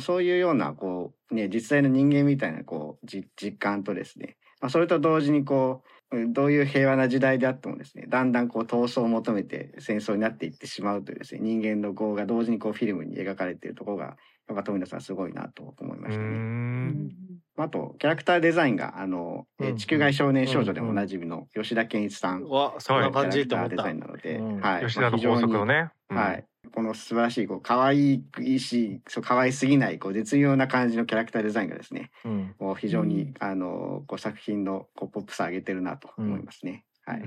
[0.00, 14.16] そういうようなこう、ね、実際の人間みたいなこうじ実感とですね、まあ、それと同時にこううんどういう平和な時代であってもですねだんだんこう闘争を求めて戦争になっていってしまうというですね人間の業が同時にこうフィルムに描かれているところが
[14.48, 16.28] やっぱ富野さんすごいなと思いまうしたね。
[16.28, 17.12] ん。
[17.58, 24.42] あとキャラクターデザインがあの、えーうん地球外少年少女でもおなじみの吉田健一さんわ、そんな感じって思ったキャラクターデザイン。
[24.42, 25.90] なので、うんはい、吉田の法則のね。
[26.10, 26.44] うんはい。
[26.72, 32.54] この素晴らしい、こう、可愛いし、そう、可愛すぎない、こう、絶妙な感じのキャラクターデザインがですね、うん。
[32.58, 36.84] こう非常に、うんあの、こう、作品の、こう、ポップさ上げてるなと思いますね。
[37.04, 37.22] はい。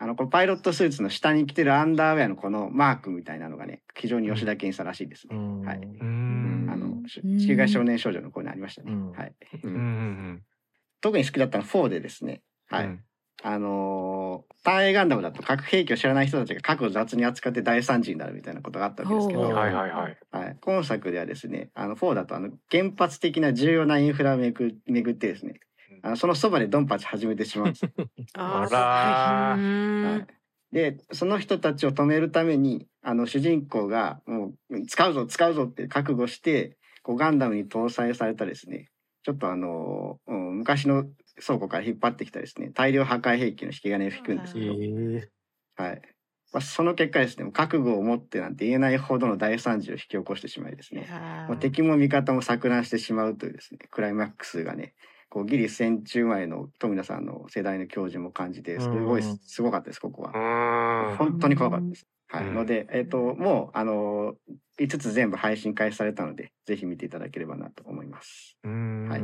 [0.00, 5.36] うんあの、このパイロットスーツの下に着てるアンダーウェアのこのマークみたいなのがね、非常に吉田健さんらしいですね。
[5.36, 5.78] うんはい。
[5.78, 8.92] うんあの、地球外少年少女の子にありましたね。
[8.92, 9.34] うんはい。
[11.00, 12.42] 特に好きだったのは4でですね。
[12.68, 12.84] はい。
[12.84, 13.00] うん
[13.42, 20.52] あのー、単影ガンダムだと核兵器を知らない人たちが核を雑に扱って大惨事になるみたいなことがあったわけですけど、ほうははいはいはい。
[20.52, 25.60] い、今作ではですね、あの4だとあの原発的な重要なインフラをめぐ巡ってですね、
[26.06, 27.70] あのそのそばでドンパチ始めてしまう。
[27.70, 27.86] んです。
[28.34, 30.18] ああらー。
[30.18, 30.26] はい、
[30.72, 38.86] でその人たちを止めるためにあの主人公がもう使うぞ使うぞって覚悟してこうガンダムに搭載されたですね。
[39.24, 41.06] ちょっとあの、うん昔の
[41.44, 42.70] 倉庫から引っ張ってきたですね。
[42.72, 45.28] 大量破壊兵器の引き金を引くんですえけど、ー
[45.76, 46.02] はい。
[46.52, 51.08] まあ、その結果ですね覚悟を持ってなんて言えないほどの大惨事を引き起こしてしまいですね。
[51.48, 54.94] もう敵も味方も錯乱してしまうというですねクライマックスがね
[55.28, 61.16] こうギリ戦中前の富田さんの世代の教授も感じてすごいうんすごかったですここは。
[61.16, 62.06] 本当に怖かったです。
[62.28, 68.56] はい、うんので、えっ、と、もう、あのー、5つ全部配信開始されたので、ぜひ見ていただければなと思います。
[68.64, 69.08] うーん。
[69.08, 69.22] はい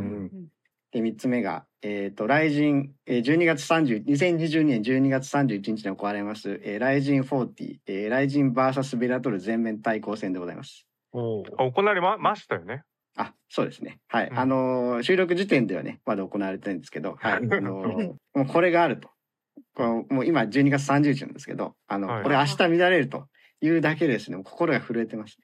[0.92, 10.86] で、3つ目が、えっ、と、雷神、えー、12月30、2022年12月31日に行われます、えー、雷神40、えー、雷神 VS ベラトル全面対抗戦でございます。
[11.14, 12.84] お行われまましたよね。
[13.16, 13.98] あ、そうですね。
[14.08, 14.28] はい。
[14.28, 17.32] うんあのー収録時点ではね、まだ行われてるんですけど、はい。
[17.34, 19.10] あのーもうこれがあると。
[19.74, 23.26] こうもう今12月30日なんですけど、あの、はいこれ明日見られると
[23.60, 25.38] いうだけでですね、もう心が震えてます。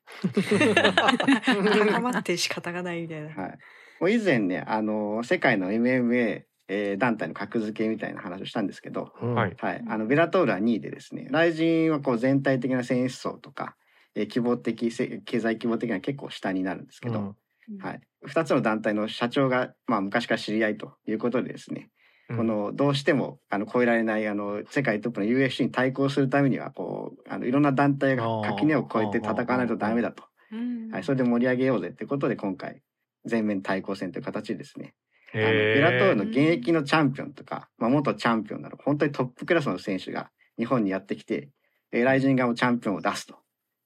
[1.89, 3.29] 高まって仕方がないみたいな。
[3.29, 3.59] はい。
[4.01, 9.57] もう以前ね、あのー世界の MMA、えー団体の格付けみたいな話をしたんですけど、うんはい。
[9.59, 9.85] はい。
[9.89, 13.77] あの、ベラトールは2位でですね、雷神はこう全体的な戦士層とか、
[14.15, 17.37] えー規模的、せ経済規模的には結構下になるんですけど、うん
[17.81, 18.01] はい。
[18.25, 21.91] 二つの団体の社長が、まあ、昔から知り合いということでですね、
[22.37, 30.91] このどうしてもあの超えられないあの世界トップの UFC に対抗するためにはこうあのいろんな団体が垣根を越えて戦わないとダメだと、うん。
[30.91, 32.83] はい、それで盛り上げようぜってことで今回
[33.25, 34.95] 全面対抗戦という形でですね。
[35.35, 41.51] あのへベラトールーの現役のチャンピオンとか、まあ、元チャンピオンなど本当にトップクラスの選手が日本にやってきて、
[41.93, 43.37] えー、ライジン側もチャンピオンを出すと、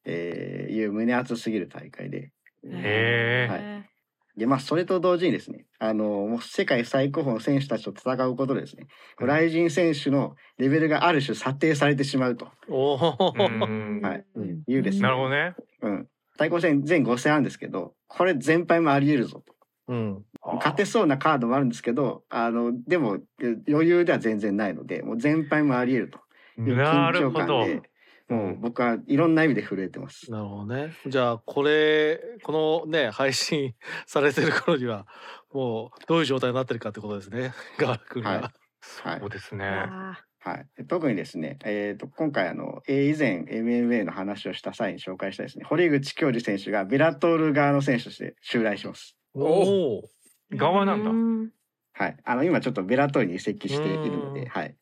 [0.05, 2.33] えーいう胸熱すぎる大会で。
[2.65, 3.53] へー。
[3.53, 3.89] はい。
[4.37, 8.87] で、まあ、それと同時にですね、あの、もう世界最高峰の選手たちと戦うことでですね、
[9.21, 9.27] うん。
[9.27, 13.65] ライジン選手のレベルがある種査定されてしまうと、おー。
[13.67, 14.01] うん。
[14.01, 14.25] はい。
[14.35, 14.63] うん。
[14.67, 15.55] いうですね、なるほどね。
[15.83, 16.09] うん。
[16.39, 19.55] 対抗戦全5戦あるんですけど、これ全敗もあり得るぞと。
[19.89, 20.25] うん。
[20.43, 26.19] 勝てそうなカードもあるんですけど、あの、でもえ余裕では全然ないので、もう全敗もあり得ると
[26.63, 27.47] いうな緊張るほど。
[27.47, 27.83] 感で、
[28.33, 30.31] もう僕はいろんな意味で震えてます。
[30.31, 30.95] なるほどね。
[31.07, 33.75] じゃあこれこのね配信
[34.07, 35.07] されてる頃には
[35.53, 37.53] もうどういう状態になってるかってことですね。
[37.79, 38.31] ガール君が。
[38.31, 38.49] はいは
[39.17, 39.65] いそうですね。
[39.67, 49.17] あはい、特にですね、えー、と今回あの、えー以前 MMA の話をした際に紹介したですね堀口教授選手がベラトール側の選手として襲来します。
[49.35, 50.03] おお。
[50.53, 51.53] ー側なんだう
[51.95, 54.75] はい、あの今ちょっとベラトールに移籍しているのうんで、はい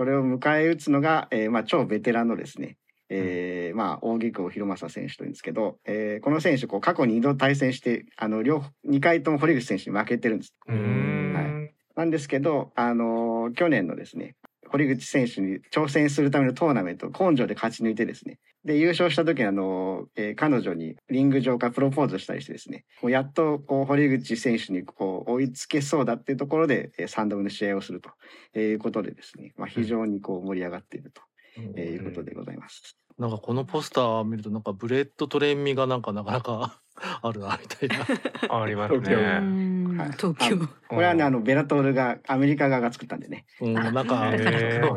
[0.00, 2.78] それを迎え撃つのが、えーまあ、超ベテランのですね、
[3.10, 10.54] えーまあ、大木久博正選手というんですけど、えーこの選手こう過去に2度対戦してあの両2回とも堀口選手に負けてるんです。
[10.68, 11.34] うーん。
[11.34, 14.36] はいなんですけど、あのー去年のですね、
[14.70, 31.22] 堀口選手に挑戦するためのトーナメントを根性で勝ち抜いてですね、で、優勝した時にあのーえー彼女にリング上からプロポーズしたりしてですね、こうやっとこう堀口選手にこう追いつけそうだっていうところで、えー3度目の試合をするということでですね、まあ、非常にこう盛り上がっていると、
[31.76, 32.99] えーいうことでございます。
[33.20, 36.80] なんかこのポスター見るとなんかブレット・トレインみがなんかなかなか
[37.20, 38.06] あるなみたいな。
[38.62, 39.38] あります東京ね。
[39.40, 40.56] んはい東京。
[40.88, 43.44] これはね、あの、ベラトールが、アメリカ側が作ったんでね。
[43.60, 44.32] うん、なんか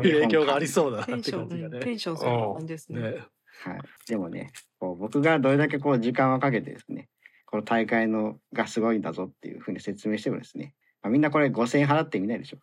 [0.02, 1.76] 影響がありそうだなってテンション、感じがね。
[1.76, 3.00] うんテンションそんな感じですね。
[3.02, 3.08] ね。
[3.10, 3.80] はい。
[4.08, 7.10] でもね、こう僕がどれだけこう時間をかけてですね、
[7.44, 12.58] この大会のがすごいんだぞっていうふうに説明してもですね、まあ、みんなこれ5000円払ってみないでしょ。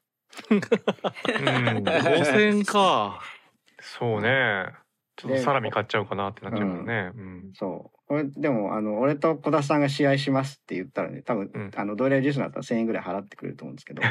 [0.50, 0.60] うん。
[1.86, 3.22] 五千か。
[3.80, 4.81] そうね。
[5.16, 7.12] ちょっとサラミ買っちゃうかなってなっちゃうもんね。
[7.16, 7.52] うん。
[7.54, 8.00] そう。
[8.08, 14.06] これでも、あの、俺と小田さんが試合しますって言ったらね、多分、うんあの、どれリスナーだったら1000円ぐらい払ってくれると思うんですけど、 い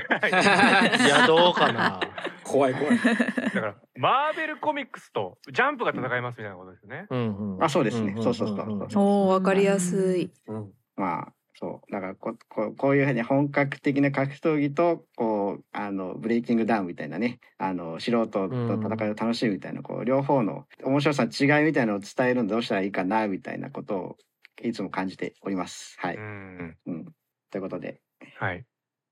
[1.08, 2.00] やどうかな。
[2.44, 2.98] 怖い怖い。
[2.98, 7.06] だからマーベルコミックスとジャンプが戦いますみたいなことですよね。
[7.10, 7.64] うんうん。
[7.64, 10.32] あそうですねそうそうそうおおわかりやすい。
[10.46, 11.92] うんまあ、そう。
[11.92, 24.16] だからこ、ここういうふうに本格的な格闘技と、こう、あの、ブレイキングダウンみたいなね、あの、素人と戦いを楽しむみたいな、こう、両方の面白さの違いみたいなのを伝えるのどうしたらいいかな、みたいなことを、
[24.62, 25.96] いつも感じております。
[25.98, 26.16] はい。
[26.16, 26.76] うん。
[26.86, 27.04] うん。
[27.50, 28.00] ということで、
[28.36, 28.64] はい。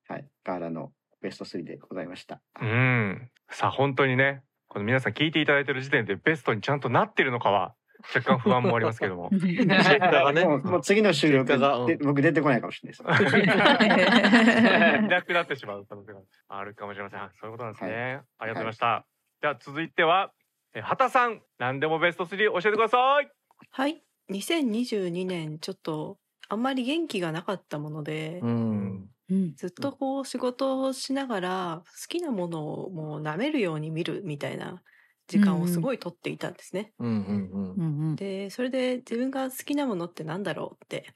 [0.06, 0.26] はい。
[0.44, 2.40] ガーラのベスト3でございました。
[2.60, 3.30] うん。
[3.50, 7.74] さあ本当にね、この皆さん聞いていただいてる時点でベストにちゃんとなってるのかは
[8.14, 9.30] 若干不安もありますけども。
[9.32, 10.44] 結果がね。
[10.44, 13.36] もうもう次の収録がうんで僕出てこないかもしれないです。
[15.04, 17.20] いなくなってしまう可能性があるかもしれません。
[17.40, 18.20] そういうことなんですね。
[18.38, 19.06] ありがとうございました。
[19.40, 20.32] じゃあ続いては、
[20.74, 23.30] え畑さん、何でもベスト3教えてください。
[23.70, 24.02] はい。
[24.30, 29.08] 2022年ちょっとあんまり元気がなかったもので、うん。
[29.30, 34.82] うんずっとこう仕事をしながら好きなものをもう舐めるように見るみたいな
[35.28, 36.92] 時間をすごい取っていたんですね。
[36.98, 41.06] うんうんうんうんうんでそれで自分が好きなものってなんだろうって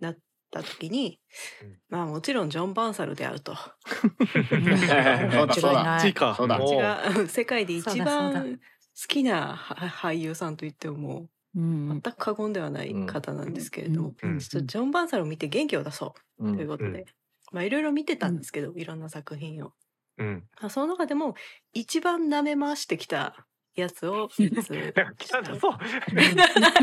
[0.00, 0.18] なっ
[0.50, 1.20] た時に、
[1.62, 3.54] うんまあもちろんジョン・バンサルであると。
[3.54, 5.80] そうだそうだ。
[5.80, 6.34] 間違いないちか。
[6.34, 17.04] そうだも私が世界で一番好きなは俳優さんと言っても全く過言ではない方なんですけれども、うんちょっとジョン・バンサルを見て元気を出そううんということで、うん
[17.50, 19.72] まあいろいろ見てたんですけど、いろんな作品を。
[20.18, 20.44] うん。
[20.60, 21.34] まあその中でも
[21.72, 23.46] 一番舐め回してきた
[23.80, 24.66] やつを3つ
[25.60, 25.72] そう。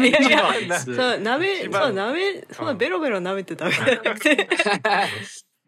[0.06, 4.50] いやいそう舐めそう舐めそんなベロベロ舐めてたわけじゃなくて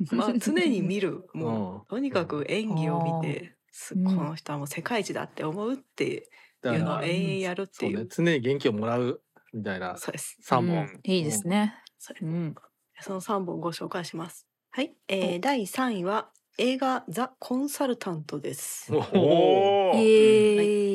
[0.15, 3.55] まあ常に見るもうとにかく演技を見て
[3.89, 6.29] この人はもう世界一だって思うって
[6.61, 8.07] だいうのを永遠やるっていう。
[8.07, 9.21] 常に元気をもらう
[9.53, 10.37] みたいなそうです。
[10.41, 10.99] 三本うん。
[11.03, 11.75] いいですね。
[11.99, 12.55] それうん。
[12.99, 14.47] その3本ご紹介します。
[14.71, 18.93] はい、えー、第3位は映画ザ・コンサルタントです。
[18.93, 19.95] おおお。
[19.95, 20.87] イエーイ。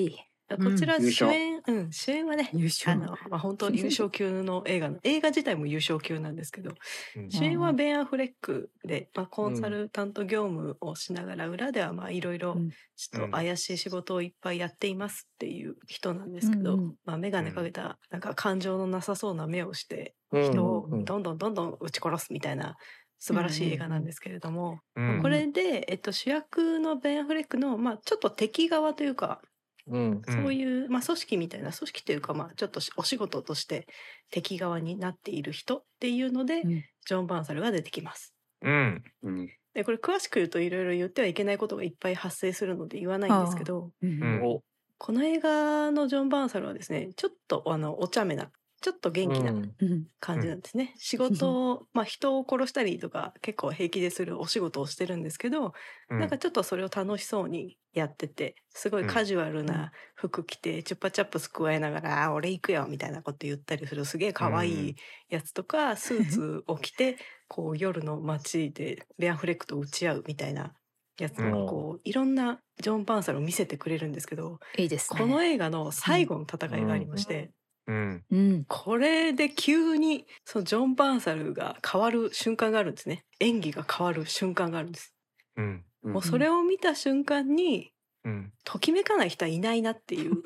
[0.56, 2.92] こちら主演、うん、主演はね、優勝。
[2.92, 6.72] あの、まあ、本当優勝級の映画の、映画自体も優勝級なんですけど、
[7.16, 7.30] うん。
[7.30, 12.70] 主演はベン・アフレックで、まあ、コンサルタント業務をしながら、裏ではまあいろいろうん。
[12.70, 20.50] ちょっと怪しい仕事をいっぱいやっていますっていう人なんですけど、うんうんまあ、眼鏡かけた、なんか感情のなさそうな目をして、うん。
[20.50, 22.76] 人をうんどんどんどんどん撃ち殺すみたいな
[23.18, 25.22] 素晴らしい映画なんですけれども、うん。
[25.22, 29.40] これで、えっと、主役のベン・アフレックの、まあ、ちょっと敵側というか、
[29.86, 30.22] うん。
[30.28, 33.86] そういう、まあ、組織みたいな組織というか、まあ、ちょっとお仕事として
[34.30, 36.84] 敵側になっている人っていうので、うん。
[37.04, 38.34] ジョン・バンサルが出てきます。
[38.62, 39.02] うん。
[39.22, 39.48] うん。
[39.74, 44.62] でこれ詳しく言うといろいろ言ってはいけないことがいっぱい発生するので言わないんですけど、うんお。
[44.98, 48.50] この映画のジョン・バンサルはですねちょっとあのお茶目な
[48.82, 49.76] ちょっと元気なうん。
[49.80, 50.94] うん感じなんですね。
[50.98, 55.74] 仕事を、まあ、人を殺したりとか結構平気でするお仕事をしてるんですけど、
[56.08, 56.18] うん。
[56.18, 64.96] なんかちょっとそれを楽しそうにやっててすごいカジュアルな服着て、チュッパチャップス加えながら「あー俺行くよ」みたいなこと言ったりするすげえ可愛い
[65.28, 67.18] やつとか、スーツを着て
[67.48, 70.74] こう夜の街でベアフレックと打ち合うみたいな
[71.18, 71.46] やつとかう
[71.80, 71.82] ん。
[71.82, 75.18] こういろんなジョン・バンサルを見せてくれるんですけどいいですね。
[75.18, 77.52] この映画の最後の戦いがありまして。
[77.86, 78.24] うん。
[78.30, 78.64] うん。
[78.68, 85.14] これで急にそのジョン・バンサルが変わる瞬間があるんですね演技が変わる瞬間があるんです、
[85.56, 85.84] うん。
[86.04, 87.92] うんもうそれを見た瞬間に
[88.24, 88.52] うん。
[88.64, 90.42] ときめかない人はいないなっていう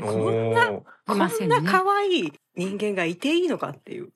[0.00, 0.84] おこんなお。
[1.06, 4.10] こんな可愛い人間がいていいのかっていう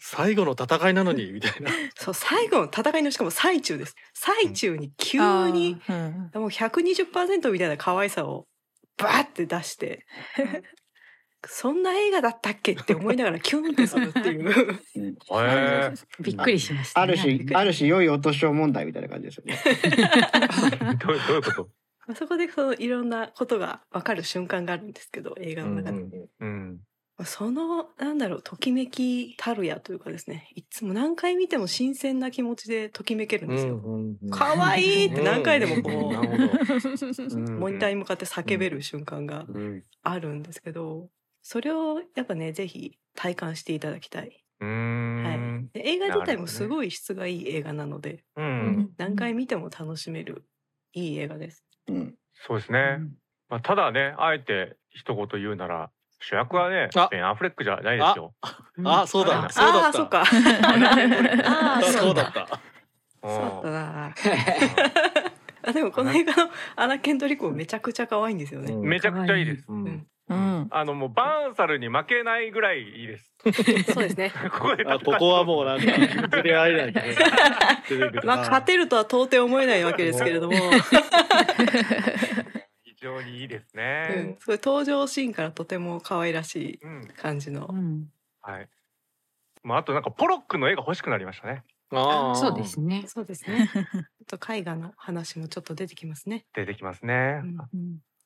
[0.00, 1.70] 最後の戦いなのにみたいな。
[1.96, 5.18] そう最後の戦いのしかも最中です最中に急
[5.50, 8.46] にうんもう120%みたいな可愛さを
[8.96, 10.06] バーって出して
[11.46, 14.48] そんな映画だったっけって思いながらキュンってするっていう
[14.96, 17.12] うんえびっくりしました、ね。
[17.12, 19.58] ある種ある種良いお年を問題みたいな感じですよね。
[19.84, 19.90] え。
[20.98, 21.52] どうどういうこ
[22.08, 22.14] と？
[22.14, 26.80] そこでそのいろんなことが分かる瞬間があるんですけど映画の中で、うん。
[27.24, 33.82] そのなんだろうときめきたるやというかですねいつも何回見ても新鮮な気持ちでときめけるんですよ。
[34.30, 37.36] 可愛いって何回でもこ なるほど。
[37.36, 41.10] うモニターに向かって叫べる瞬間がうんあるんですけど
[41.42, 44.44] それをやっぱねぜひ体感していただきたい。
[44.60, 44.74] うはい
[45.38, 48.90] ん。、で映画自体もすごい質がいい映画なのでうん。
[48.98, 50.44] 何回見ても楽しめる
[50.92, 51.64] いい映画です。
[51.88, 52.14] うん
[52.46, 52.98] そうですね。
[53.48, 55.90] まあ、ただね、あえて一言言うなら。
[56.20, 58.34] 主役はねあ、ベンアフレックじゃないですよ。
[58.84, 59.44] あ、そうだ。
[59.44, 59.88] あそうだった。
[59.88, 60.24] あーそっか。
[61.46, 62.60] あそうだった。
[63.22, 64.14] そうだな。
[65.64, 68.72] あでもこの映画のアナ・ケンドリックもめちゃくちゃ可愛いんですよね。
[68.72, 69.64] うんめちゃくちゃいいです。
[69.68, 70.68] うんうんうん。
[70.70, 73.32] あのもうバーンサルに負けないぐらいいいです。
[73.92, 74.32] そうですね。
[74.52, 75.84] ここであ、ここはもうなんか、
[76.22, 77.16] 触れ合えないね。
[78.24, 80.56] まあ勝てるとは到底思えないわけですけれども、
[82.84, 84.36] 非常にいいですうんね。
[84.40, 87.08] すごい登場シーンからとても可愛らしいうん。
[87.16, 87.72] 感じのう。
[87.74, 88.10] ん。
[88.42, 88.68] はい。
[89.62, 91.64] まああとなんかポロックの絵が欲しくなりましたね。
[91.90, 93.04] あーそうですね。
[93.06, 93.70] そうですね。
[94.30, 96.44] あと絵画の話もちょっと出てきますね。
[96.54, 97.40] 出てきますね。
[97.42, 97.68] うんあ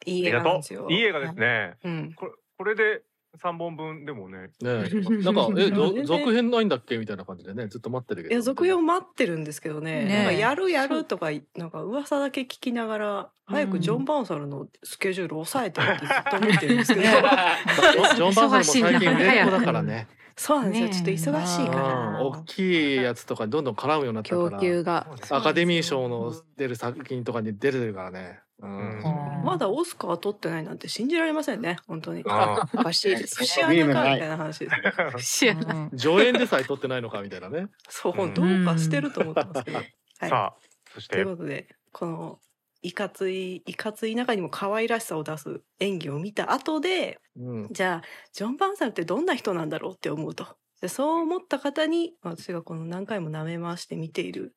[0.06, 0.86] いい映ありがと画なんですよ。
[0.88, 0.92] う。
[0.92, 1.76] いい映画ですね。
[1.84, 2.12] うん。
[2.14, 3.02] これこれで
[3.38, 4.50] 三本分でもね。
[4.60, 4.84] ね
[5.24, 5.70] なんかえ
[6.04, 6.98] 続編ないんだっけ？
[6.98, 8.34] みたいな感じでねずっと待ってるけど。
[8.34, 17.12] いや続編待ってるんですけどねねなんかやるやるとかなんか噂だけ聞きながら早くジョン・バンサルのスケジュール抑えてってずっと思ってるんですけどね
[18.16, 20.08] ジョン・バーサルも最近売れだからね。
[20.34, 24.58] そうなんですよねちょっと忙しいかうんら大きいやつとかにどんどん絡むようになったか供ら。
[24.58, 28.40] 給がアカデミー賞の出る作品とかに出てるからね。
[28.62, 32.22] まだオスカー取ってないなんて信じられませんね本当に。
[32.28, 33.10] あおかしい。
[33.10, 37.66] です節穴かみたいな話ですあ知らないうん 上演でさえ撮ってないのかみたいなね。
[37.88, 38.34] そううん。
[38.34, 40.56] どうかしてると思ってますけど、はい、さあ、
[40.94, 41.14] そして。
[41.14, 41.36] という。
[41.36, 42.38] ことでこの
[42.82, 47.68] いかついいかつい中にも可愛らしさを出す演技を見た後でうん。
[47.72, 50.46] じゃあジョン・バンサルってどんな人なんだろうって思うと。
[50.80, 54.54] でそう思った方に私がこの何回も舐め回して見ている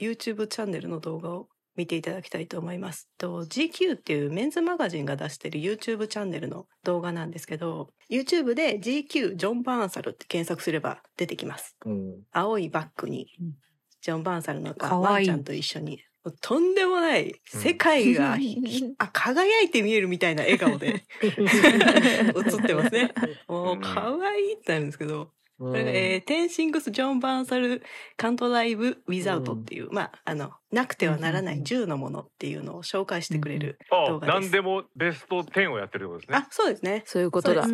[0.00, 1.48] YouTube チャンネルの動画を
[1.78, 3.08] 見ていただきたいと思います。
[3.16, 11.76] と GQ っていうメンズマガジンが出してる YouTube チャンネルの動画なんですけど YouTube で GQ ジョン・バーンサルって検索すれば出てきます。
[11.86, 12.22] うん。
[12.32, 13.52] 青いバッグにうん
[14.00, 16.00] ジョン・バーンサルのかワンちゃんと一緒に
[16.40, 18.36] とんでもない世界が、
[18.98, 23.12] あ輝いて見えるみたいな笑顔で 映ってますね。
[23.46, 27.82] もう可愛いってなるんですけど、これが、えー、テンシングス・ジョン・バーンサル・
[28.16, 34.40] カントライブ・ウィザウトっていう、まあ、あの、なくてはならない10のものっていうのを紹介してくれる動あ、画です。
[34.40, 36.38] 何でもベスト10をやってるってことですね。
[36.38, 37.02] あ。、そうですね。
[37.06, 37.66] そういうことだ。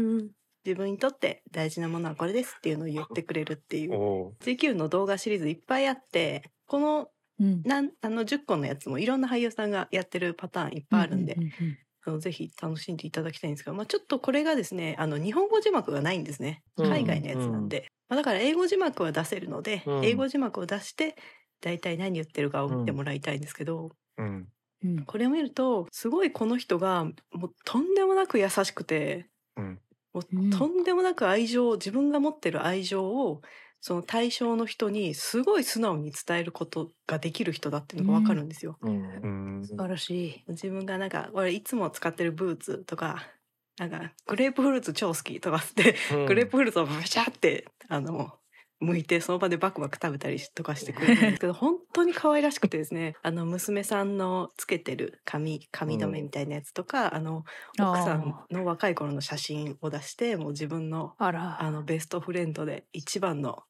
[0.64, 3.94] 自分にとって大事なものはこれですっていうのを言ってくれるっていう。
[3.94, 7.08] お GQ の動画シリーズいっぱいあって、この
[7.40, 7.62] うん。
[7.64, 16.62] なんあの10個のやつもいろんな俳優さんがやってるパターンいっぱいあるんで、うううんあのぜひ楽しんでいただきたいんですが、まあ、ちょっとこれがですねあの日本語字幕がないんですね。
[16.82, 19.94] 海外のやつなんで、まあ、だから英語字幕は出せるので、うん。
[20.00, 21.16] 英語字幕を出して
[21.60, 24.52] 大体何言ってるかを見てもらいたいんですけど、うん。
[24.82, 25.04] うん。
[25.06, 29.30] これを見るとすごいこの人がもうとんでもなく優しくて。
[29.56, 29.80] うん。
[30.14, 30.50] もううん。
[30.50, 33.42] とんでもなく愛情自分が持ってる愛情を
[33.86, 38.78] その対象の人にすごい素直に伝えることができる人だっていうのが分かるんですよ。
[38.80, 39.58] うん。
[39.58, 39.62] うん。
[39.62, 40.44] 素晴らしい。
[40.48, 43.26] 自分がなんか俺いつも使ってるブーツとか
[43.78, 46.24] なんかグレープフルーツ超好きとかって、うん。
[46.24, 48.30] グレープフルーツをブシャってあの
[48.80, 57.44] 剥いてその場でバクバク食べたりとかしてくれるんですけど 本当に可愛らしくてですねあの娘さんのつけてる髪髪留めみたいなやつとか、あの
[57.78, 61.62] 奥さんの若い頃の写真を出してもう自分のあら。
[61.62, 63.62] あのベストフレンドで一番の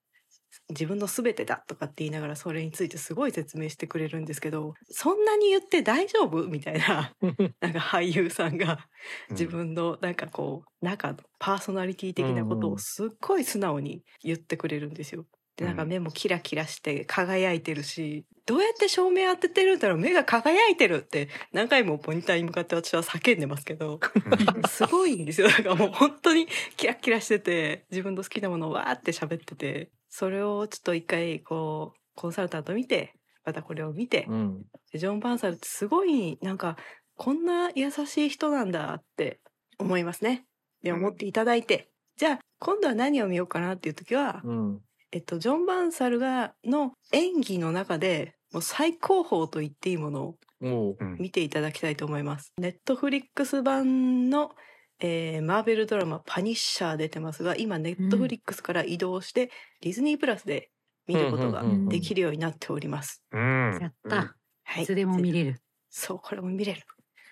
[0.70, 6.42] 自分の全てだとかって言いながらそれについてすごい説明してくれるんですけどそんなに言って大丈夫？
[6.48, 7.12] みたいな
[7.60, 8.86] なんか俳優さんが
[9.30, 15.26] 自分のなんかこう中のパーソナリティ的なことをすっごい素直に言ってくれるんですよ。
[15.56, 19.98] でなんか目もキラキラして輝いてるしどうやって照明当ててるんだろう？
[19.98, 24.00] 目が輝いてるって何回もモニターに向かって私は叫んでますけど
[24.68, 25.48] すごいんですよ。
[25.48, 34.62] だからもう本当にキラキラしてて、自分の好きなものをわーって喋ってて、それをちょっと一回こう、コンサルタント見て、またこれを見て、うん。
[34.92, 36.76] でジョン・バーンサルってすごいなんか、
[37.16, 39.40] こんな優しい人なんだって
[39.76, 40.44] 思いますね。
[40.84, 44.80] で、思っていただいて、じゃあ今度は何を見ようかなっていう時は、うん。
[45.10, 52.52] えっと、ジョン・バーンサルが、の演技の中で、もう最高峰と言っていいものを見ていただきたいと思います。
[52.56, 54.52] ネットフリックス版の、
[55.00, 60.70] えーマーベルドラマ「パニッシャー」出てますが今ネットフリックスから移動して、ディズニープラスで
[61.06, 63.22] 見ることができるようになっております。
[63.32, 63.78] うん。
[63.80, 64.36] やった。
[64.64, 65.60] はいいつでも見れる。
[65.90, 66.82] そうこれも見れる。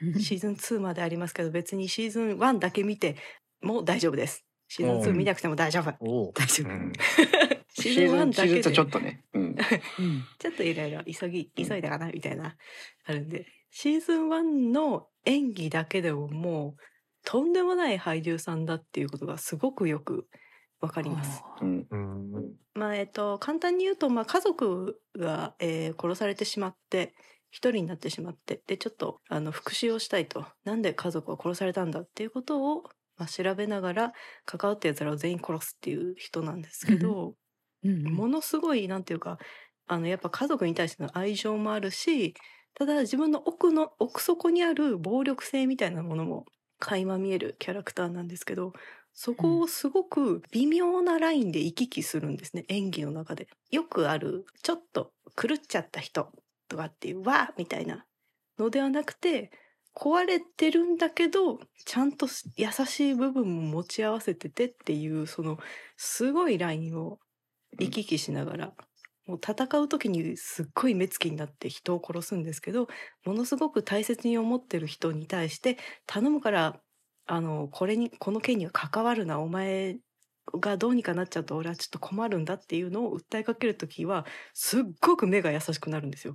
[0.20, 3.16] シーズン2までありますけど別にシーズン1だけ見て
[3.60, 4.44] も大丈夫です。
[4.68, 5.92] シーズン2うん見なくても大丈夫。
[6.34, 6.68] 大丈夫。
[6.68, 6.92] うん
[7.74, 9.24] シーズン1だシーズンとけでちょっとね。
[9.32, 9.42] うん。
[9.42, 9.56] うん
[10.38, 12.56] ちょっといろいろ急ぎ急いだかなみたいな
[13.04, 16.82] あるんでシーズン1の演技だけでももう
[17.24, 20.26] とんでもない俳優さんだっていうことがすごくよく
[20.80, 21.42] わかります。
[22.74, 27.14] まあえっと簡単に言うと、まあ、家族が、えー殺されてしまって
[27.50, 30.44] 一人になってしまってでちょっとあの復讐をしたいと。
[30.64, 32.82] なんで家族は殺されたんだっていうことを、
[33.16, 34.12] まあ、調べながら
[34.44, 37.34] 関わったやつらを全員殺すっていう人なんですけど。
[37.84, 38.04] うん。
[38.14, 39.38] ものすごいなんていうか
[39.86, 42.34] あのやっぱ家族に対しての愛情もあるし
[42.74, 46.46] ただ自分の奥の奥底にある暴力性みたいなものも
[46.82, 48.72] 垣間見えるキャラクターなんですけど
[49.14, 53.46] そこをすごく微妙なラインで行き来するんですね演技の中で。
[53.70, 56.30] よくあるちょっと狂っちゃった人
[56.68, 58.04] とかっていうわーみたいな
[58.58, 59.50] のではなくて
[59.94, 62.26] 壊れてるんだけどちゃんと
[62.56, 65.58] 優しい部分も持ち合わせててっていうその
[65.96, 67.18] すごいラインを
[67.78, 68.72] 行き来しながら
[69.26, 72.88] もう戦う時にすっごい目つきになって人を殺すんですけど
[73.24, 76.80] ものすごく大切に思ってる人に対して頼むから
[77.26, 79.98] あのこれにこの件には関わるなお前
[80.60, 86.34] がどうにかなっちゃうと俺はちょっと困るんだっていうのを訴えかける時はすっごく目が優しくなるんですよ。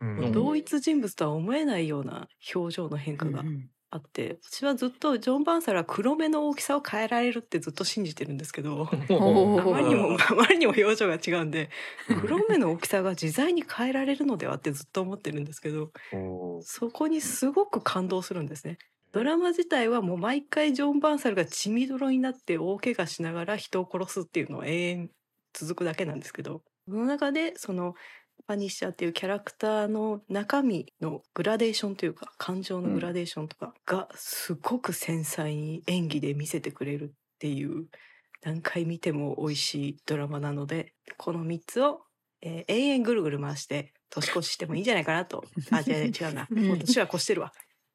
[0.00, 0.08] うん。
[0.08, 0.54] うん。
[0.54, 3.46] 同一人物とは思えないような表情の変化が。
[3.46, 11.70] うんあって私はずっとジョン・バンサルは黒目の大きさを変えられるってずっと信じてるんですけどあまりにも あまりにも表情が違うんで
[12.08, 12.20] うん。
[12.20, 15.92] 黒目の大きさが自在に変えられるのではってずっと思ってるんですけど
[16.62, 18.78] そこにすごく感動するんですね。
[19.12, 25.10] ドラマ自体はもう毎回ジョン・バンサルが血みどろになって大怪我しながら人を殺すっていうのは永遠
[25.52, 27.94] 続くだけなんですけどその中でその
[28.46, 37.86] パニッシャーっていうキャラクターの中身のグラデーションというか感情のグラデーションとかがすごく繊細に演技で見せてくれるっていう
[38.42, 42.02] 何回見ても美味しいドラマなのでこの3つを、
[42.42, 45.44] えー永遠ぐるぐる回して年越ししてもいいんじゃないかなと。
[45.72, 46.46] あ違う違うな。
[46.50, 46.68] うん。
[46.68, 47.52] もう年は越してるわ。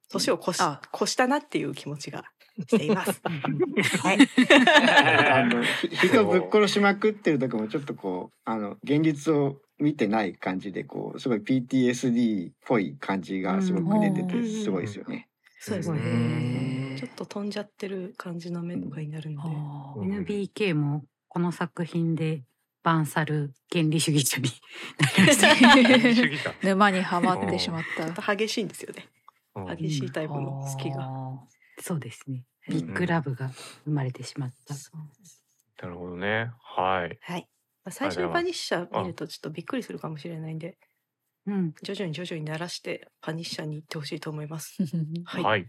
[0.10, 0.82] 年を越しあ。
[0.94, 2.26] 越したなっていう気持ちが
[2.68, 3.22] しています。
[4.02, 4.20] はい。
[5.32, 15.28] あのひ人ぶっ殺しまくってる時もちょっとこうあの現実を見てない感じでこうすごい PTSD っぽい感じがすごく出ててうんすごいですよね。
[15.60, 16.96] そうですね。
[16.98, 19.44] ちょっと飛んじゃってる感じの目とかになるの
[19.96, 20.06] で。
[20.06, 22.44] NBK もこの作品で
[22.84, 24.50] バンサル原理主義者に
[25.00, 26.54] なりました。
[26.64, 29.08] 沼にはまってしまっちょったと激しいんですよね。
[29.56, 31.10] うん激しいタイプの好きが。
[31.82, 32.36] そうですね。
[32.36, 33.50] うんビッグラブが
[33.86, 34.76] 生まれてしまった。
[35.82, 37.48] なるほどねはいはい。
[37.90, 40.78] まあ最初にパニッシャー見るとちょっとびっくりするかもしれないんで、
[41.48, 41.74] うん。
[41.82, 44.78] 徐々に徐々に慣らしてパニッシャーに行ってほしいと思います。
[45.26, 45.44] はい。
[45.44, 45.68] はい。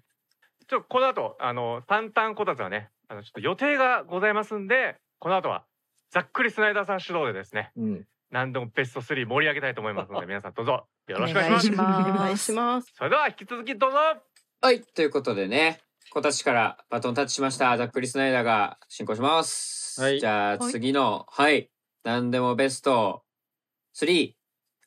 [0.68, 5.64] ちょこの後あの淡々こたつはねあのちょっと予定がございますんでこの後は
[6.10, 12.10] ざっくりスナイダーさん主導でですねうん何でもベスト3盛り上げたいと思いますので 皆さんどうぞよろしくお願いします。
[12.10, 12.92] お願いします。
[12.94, 13.98] それでは引き続きどうぞ。
[14.62, 15.80] はい、ということでね、
[16.12, 20.00] 今年からバトンタッチしました、ザックリスナイダーが進行します。
[20.00, 21.68] はいじゃあはい次の、はい、
[22.02, 23.24] 何でもベスト
[23.94, 24.32] 3、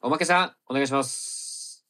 [0.01, 1.85] おまけさん、お願いします。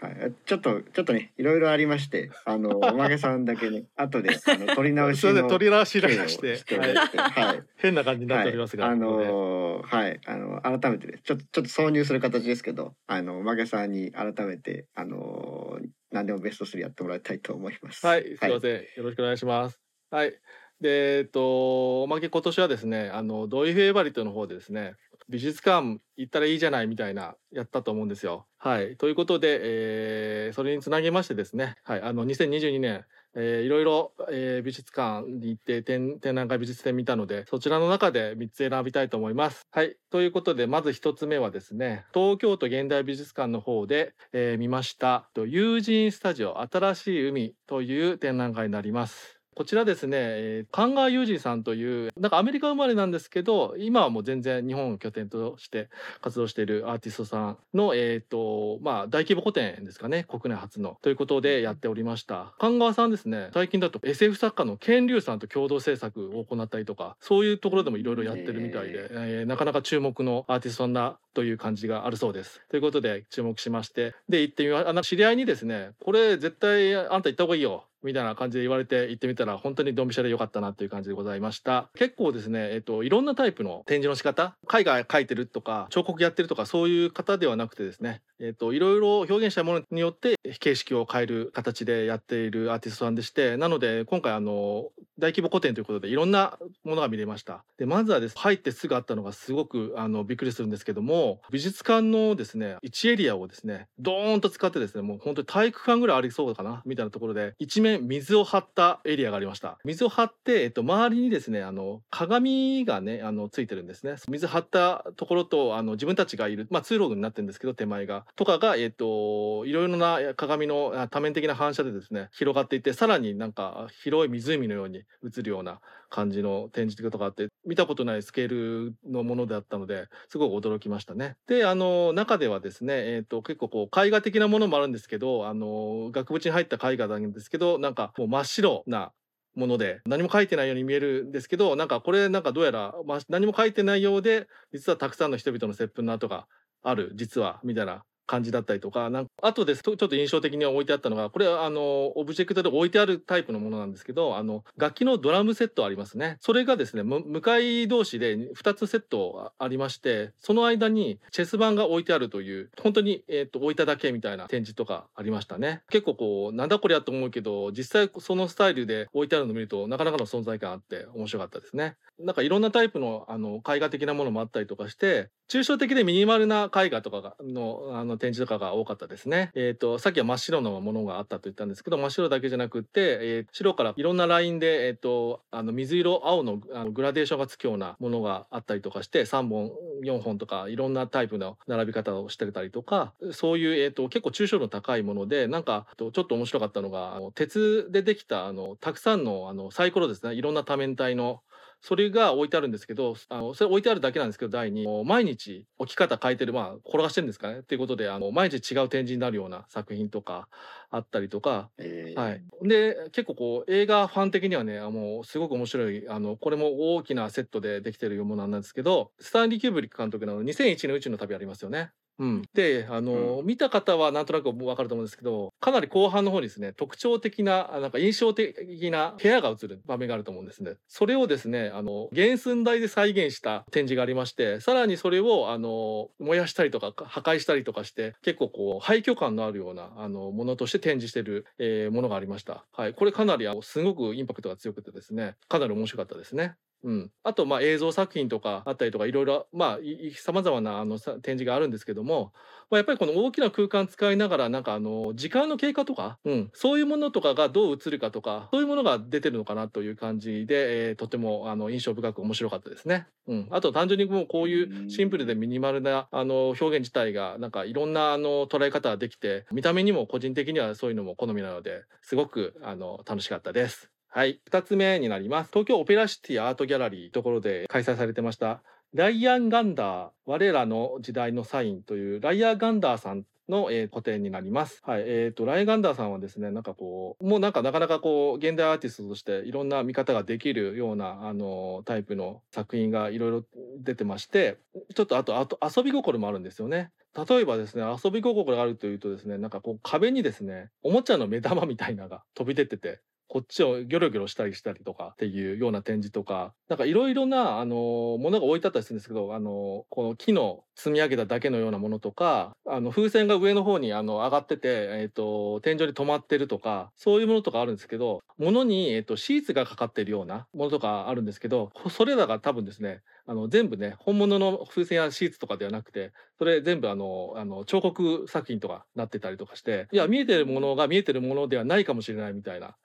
[0.00, 7.62] はい、ちょっとちょっとねいろいろありましてあのおまけさんだけね 後であの取り直しそれでの取り直してはい。
[7.76, 18.06] 変な感じになっておりますが、はい、あのーはいあの改めてねちょっとちょっと挿入する形ですけどあのおまけさんに改めてあのー何でもベスト3やってもらいたいと思います。
[18.06, 19.80] はい、すいません、よろしくお願いします。
[20.10, 20.38] はい。
[20.80, 24.94] で、えっと、おまけ今年はですね、あの、ドイフェイバリットの方でですね、
[25.28, 28.46] 美術館行ったらいいじゃないみたいな、やったと思うんですよ。
[28.58, 28.96] はい。
[28.96, 33.04] ということで、えーそれにつなげましてですね、はい、あの、2022年、
[33.34, 39.62] えーいろいろ、えー美術館に行って展展覧会美術展見たのでそちらの中で3つ選びたいと思います。
[39.70, 49.35] はいということでまず1つ目はですね東京都現代美術館の方で、えー見ました友人スタジオ新しい海という展覧会になります。
[49.56, 55.88] こちらですね、えー、菅川雄二さんというなんかアメリカ生まれなんですけど今はもう全然日本を拠点として
[56.20, 62.54] 活動しているアーティストさんの、えーとまあ、大規模個展ですかね国内初のということでやっておりました。
[62.60, 72.62] 菅川さんですね最近だと SF 作家のケン・リュウさんと共同制作を行ったりとかそういうところでもいろいろやってるみたいで、えーなかなか注目のアーティストさんだという感じがあるそうです。
[72.70, 74.14] ということで注目しまして。
[74.26, 81.90] で行ってみまあ知り合いにですねこれ絶対あんた行った方がいいよみたいな感じで言われて行ってみたら本当にドンピシャで良かったなという感じでございました。
[81.94, 97.64] 結構ですねえっといろんなタイプの展示の仕方絵画描いてるとか彫刻やってるとかそういう方ではなくてですねえっといろいろ表現したものによって形式を変える形でやっているアーティストさんでしてなので今回あの大規模個展ということでいろんなものが見れました。
[97.78, 109.78] でまずはです入ってすぐあったのがすごくあのびっくりするんですけども美術館のですね1エリアをですねドーンと使ってですねもう本当に体育館ぐらいありそうかなみたいなところで一面水を張ったエリアがありました。
[109.84, 114.16] 水を張って、えっと、周りにですねあの鏡がねあのついてるんですね。
[114.28, 118.26] 水張ったところとあの自分たちがいる、まあ、通路になってるんですけど手前が。
[118.36, 131.36] とかが、えっと、いろいろな鏡の多面的な反射でですね広がっていてさらになんか広い湖のように映るような感じの展示とかあって見たことないスケールのものであったのですごく驚きましたね。
[131.46, 139.12] であの中ではですね、えー、と結構こう絵画的なものもあるんですけどあの額縁に入った絵画なんですけどなんかもう真っ白な
[139.54, 146.46] もので何も書いてないように見えるんですけどなんかこれなんかどうやら、ま、何も書いてないようで実はたくさんの人々の接吻の跡が
[146.82, 156.36] ある実はみたいな感じだったりとか、なんかあとですとちょっと印象的に置いてあったのが、これはあの、オブジェクトで置いてあるタイプのものなんですけど、あの、楽器のドラムセットありますね。
[156.40, 165.82] それがですね、向かい同士で2つセットありまして、その間にチェス盤が置いてあるという、本当に、えっ、と、置いただけみたいな展示とかありましたね。
[165.90, 171.96] 結構こう、なんだこりゃと思うけど、実際そのスタイルで置いてあるのを見ると、なかなかの存在感あって面白かったですね。
[172.18, 179.50] なんかいろんなタイプのあの絵画的なものもあったりとかして抽象的でミニマルな絵画とかのあの展示とかが多かったですね。
[179.54, 189.70] えっ、とさっきは真っ白のものがあったと言ったんですけど真っ白だけじゃなくて、えー白からいろんなラインで、えー、とあの水色青のあのグラデーションがつくようなものがあったりとかして3本
[190.04, 201.40] 4本とかいろんなタイプの並び方をしてたりとかそういう、えー、と結構抽象度高いものでなんかちょっと面白かったのが鉄でできたあのたくさんのあのサイコロですねいろんな多面体の
[201.86, 204.88] それが置いてあるんですけどあのそれ置いてあるだけなんですけど台に。
[205.04, 207.60] 毎日置き方変えてるまあ転がしてるんですかね。
[207.60, 210.48] っていうことであの毎日違う展示になるような作品とか
[210.90, 211.70] あったりとか。
[211.78, 221.92] えーはい、で結構こう映画ファン的にはねあもうすごく面白いあのこれも大きなセットでできてるものなんですけどスタンリー・キューブリック監督の2001年宇宙の旅ありますよね。
[222.18, 230.74] うん、であの、見た方はなんとなく分かると思うんですけどかなり後半の方にですね特徴的なあなんか印象的な部屋が映る場面があると思うんですね。
[230.88, 242.64] それをですねあの原寸大で再現した展示がありましてさらにそれをあの燃やしたりとか破壊したりとかして結構こう廃墟感のあるようなあのものとして展示してる、えーものがありました。
[242.72, 246.56] はい、これかなりあのすごくインパクトが強くてですねかなり面白かったですね。
[246.84, 249.78] うん、あとまあ映像作品とかあったりとかいろいろまあ
[250.14, 252.32] さまざまなあのさ展示があるんですけども、
[252.70, 263.06] まあ、やっぱりこの大きな空間使いながらなんかあの時間の経過とか、うん、そういうものとかがどう映るかとかそういうものが出てるのかなという感じで、えーとてもあの印象深く面白かったですね。
[263.26, 273.95] うん、あと単純にもうこういうシンプルでミニマルなあの表現自体がなんかいろんなあの捉え方ができて見た目にも個人的にはそういうのも好みなのですごくあの楽しかったです。
[274.16, 274.40] はい。
[274.46, 275.50] 二つ目になります。
[275.50, 278.62] 東京オペラシティアートギャラリーところで開催されてました。
[278.94, 284.80] ライアン・ガンダー、我らの時代のサインというライアン・ガンダーさんの、えー個展になります。
[284.86, 285.02] はい。
[285.04, 293.44] えっ、と、ライアン・ガンダーさんはですね、なんかこう、もうなんかなかなかこう、現代アーティストとしていろんな見方ができるような、あの、タイプの作品がいろいろ
[293.80, 294.56] 出てまして、
[294.94, 296.90] ちょっとあと、あと遊び心もあるんですよね。
[297.28, 314.68] 例えばですね、遊び心があるというとですね、なんかこう壁にですね、おもちゃの目玉みたいなのが飛び出てて、こっちをギョロギョロしたりしたりとかっていうような展示とか、なんかいろいろな、あの、ものが置いてあったりするんですけど、あの、この木の積み上げただけのようなものとか、あの、風船が上の方にあの上がってて、
[315.00, 332.76] えっ、と、天井に止まってるとか、そういうものとかあるんですけど、ものに、えっ、と、シーツがかかってるようなものとかあるんですけど、それらが多分ですね、あの、全部ね、本物の風船やシーツとかではなくて、それ全部あの、あの、彫刻作品とかなってたりとかして、いや、見えてるものが見えてるものではないかもしれないみたいな。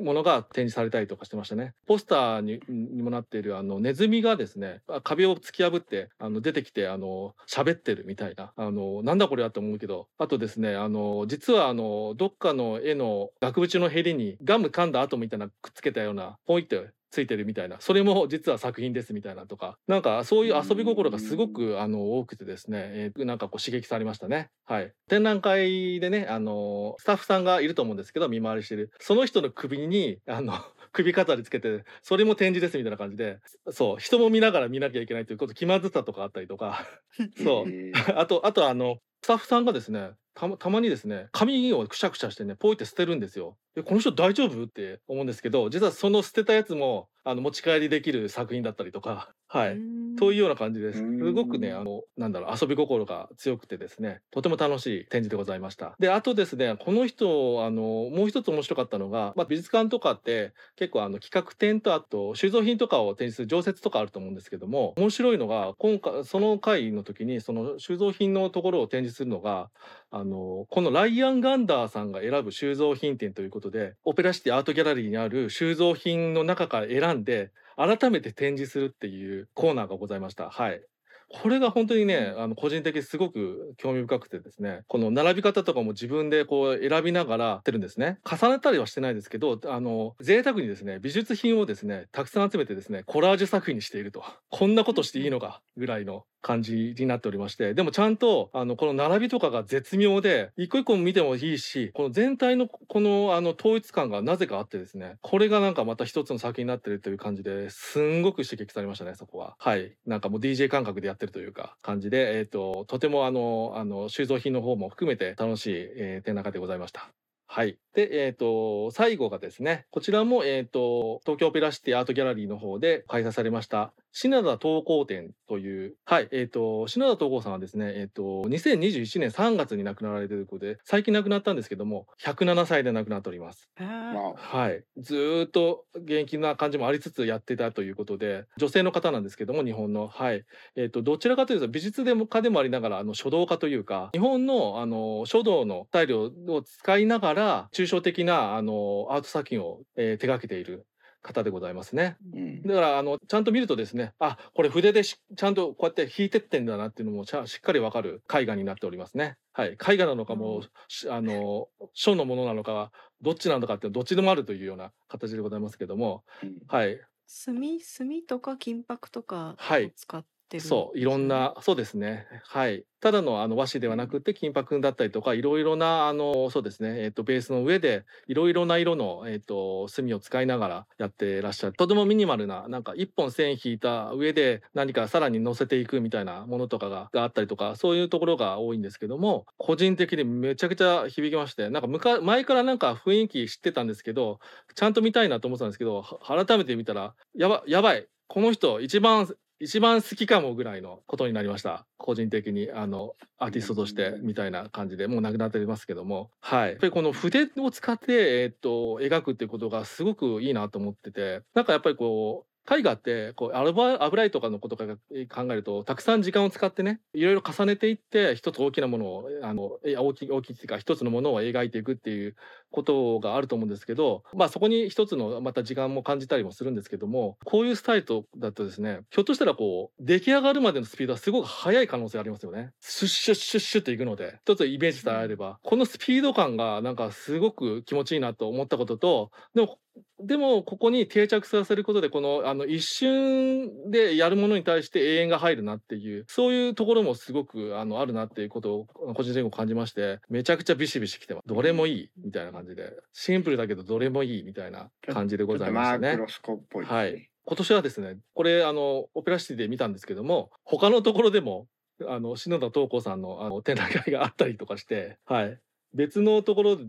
[0.00, 1.74] ものが展示されたりとかしてましたね。
[1.86, 17.76] ポスターにもなっているあのネズミがですね、壁を突き破ってあの出てきてあの喋ってるみたいな、あのなんだこれはと思うけど、あとですね、あの実はあのどっかの絵の額縁のへりにガム噛んだ跡みたいなくっつけたようなポイってついてるみたいな。
[17.80, 19.78] それも実は作品ですみたいなとか。
[19.86, 24.50] なんかそういう遊び心がすごくあの多くてですね、えーなんかこう刺激されましたね。
[24.64, 28.90] はい、展覧会でねあのスタッフさんがいると思うんですけど見回りしてる。
[29.00, 30.52] その人の首にあの
[30.92, 33.38] 首飾りつけてそれも展示ですみたいな感じで。
[33.70, 33.98] そう。
[33.98, 36.86] 人も見ながら見なきゃいけないということ気まずさとかあったりとか。
[37.42, 37.68] そう。
[37.68, 38.18] えー。
[38.18, 43.58] あと、あとあの、スタッフさんがですね、たまたまにですね、紙をくしゃくしゃしてね、ポイって捨てるんですよ。
[43.74, 44.64] で、この人大丈夫？
[44.64, 49.78] って思うんですけど、実はその捨てたやつも、あの、持ち帰りできる作品だったりとか、 はい。
[50.18, 51.02] というような感じです。
[51.02, 55.96] うんすごくね、あの、なんだろう、遊び心が強くてですね、とても楽しい展示でございました。
[55.98, 69.70] で、あとですね、この人、あの、もう一つ面白かったのが、まあ、美術館とかって結構あの、企画展とあと、収蔵品とかを展示する常設とかあると思うんですけども、面白いのが、今回、その回の時に、その収蔵品のところを展示するのが、
[70.10, 80.50] あの、このライアン・ガンダーさんが選ぶ収蔵品展ということで、オペラシティアートギャラリーにある収蔵品の中から選んで、改めて展示するっていうコーナーがございました。
[80.50, 80.82] はい。
[81.30, 88.18] これが本当にね、あの個人的にすごく興味深くてですね、この並び方とかも自分でこう選びながらやってるんですね。
[88.24, 94.24] 重ねたりはしてないですけど、あの、贅沢にですね、美術品をですね、たくさん集めてですね、コラージュ作品にしていると。
[94.48, 117.08] こんなことしていいのかぐらいの感じになっておりましてでもちゃんとあのこの並びとかが絶妙で一個一個見てもいいしこの全体のこのあの統一感がなぜかあってですねこれがなんかまた一つの作品になってるという感じですんごく刺激されましたねそこははいなんかもう DJ 感覚でやってるというか感じでえっ、ととてもあのあの収蔵品の方も含めて楽しい、えー展覧会でございました。
[117.50, 117.78] はい。
[117.94, 133.70] で、えっ、と、最後がですね、こちらも、えっ、と、東京オペラシティアートギャラリーの方で開催されました、品田東光展という、はい、えっ、と、品田東光さんはですね、えっ、と、2021年3月に亡くなられていることで、最近亡くなったんですけども、107歳で亡くなっております。
[133.76, 140.44] はい、ずーっと現役な感じもありつつやってたということで女性の方なんですけども日本の、はい。
[140.74, 150.84] えー、とどちらかというと美術でも家でもありながらあの書道家というか日本のあの書道のスタイルを使いながら抽象的なあのアート作品を、えー手がけている
[151.28, 152.16] 方でございますね。
[152.34, 152.62] うん。
[152.62, 159.36] だからあのちゃんと見るとですねあこれ筆でしちゃんとこうやって引いてってんだなっていうのもしっかりわかる絵画になっておりますね。
[159.52, 166.24] はい、絵画なのかもうしあの書のものなのかどっちなのかっていうのどっちでもあるというような形でございますけども。
[166.42, 166.58] うん。
[166.66, 167.00] はい。
[167.26, 169.86] 墨墨とか金箔とかはい。
[169.86, 172.26] を使ってる、そういろんなそうですね。
[172.44, 172.84] はい。
[173.00, 177.04] ただのあの和紙ではなくて金箔だったりとかいろいろなあのそうですね。
[177.04, 181.74] えっ、とベースの上でいろいろな色のえっ、と墨を使いながらやってらっしゃる。
[181.74, 194.40] とてもミニマルななんか一本線引いた上で何かさらに乗せていくみたいなものとかがあったりとかそういうところが多いんですけども個人的にめちゃくちゃ響きましてなんかか前からなんか雰囲気知ってたんですけど
[194.74, 198.06] ちゃんと見たいなと思ってたんですけど改めて見たらやばやばい。
[198.28, 199.26] この人一番
[199.60, 201.86] 一番好きかもぐらいのことになりました。
[201.96, 206.30] 個人的にあのアーティストとしてみたいな感じでもう亡くなってますけども。
[206.40, 206.70] はい。
[206.70, 222.36] やっぱりこの筆を使って、えーっと描くっていうことがすごくいいなと思っててなんかやっぱりこう絵画ってこうアルバ油絵とかのことから考えるとたくさん時間を使ってねいろいろ重ねていって一つ大きなものをあの大きい大きいっていうか一つのものを描いていくっていう
[222.70, 232.72] ことがあると思うんですけどまあそこに一つのまた時間も感じたりもするんですけどもこういうスタイルだとですねひょっとしたらこう出来上がるまでのスピードはすごく速い可能性ありますよね。
[232.80, 239.78] シュッシュッシュッシュッといくので一つイメージさえあればこのスピード感がなんかすごく気持ちいいなと思ったこととでも
[240.20, 251.48] でもここに定着させることでこのあの一瞬でやるものに対して永遠が入るなっていうそういうところもすごくあのあるなっていうことを個人的に感じましてめちゃくちゃビシビシきてます。
[251.48, 252.92] どれもいいみたいな感じで。
[253.12, 256.16] シンプルだけどどれもいいみたいな感じでございましたね。
[256.16, 256.90] マスコっぽいね。
[256.90, 257.30] はい。
[257.44, 261.66] 今年はですねこれあのオペラシティで見たんですけども他のところでも
[262.06, 265.58] あの篠田東子さんのあの展覧会があったりとかして、はい、
[265.94, 266.84] 別のところで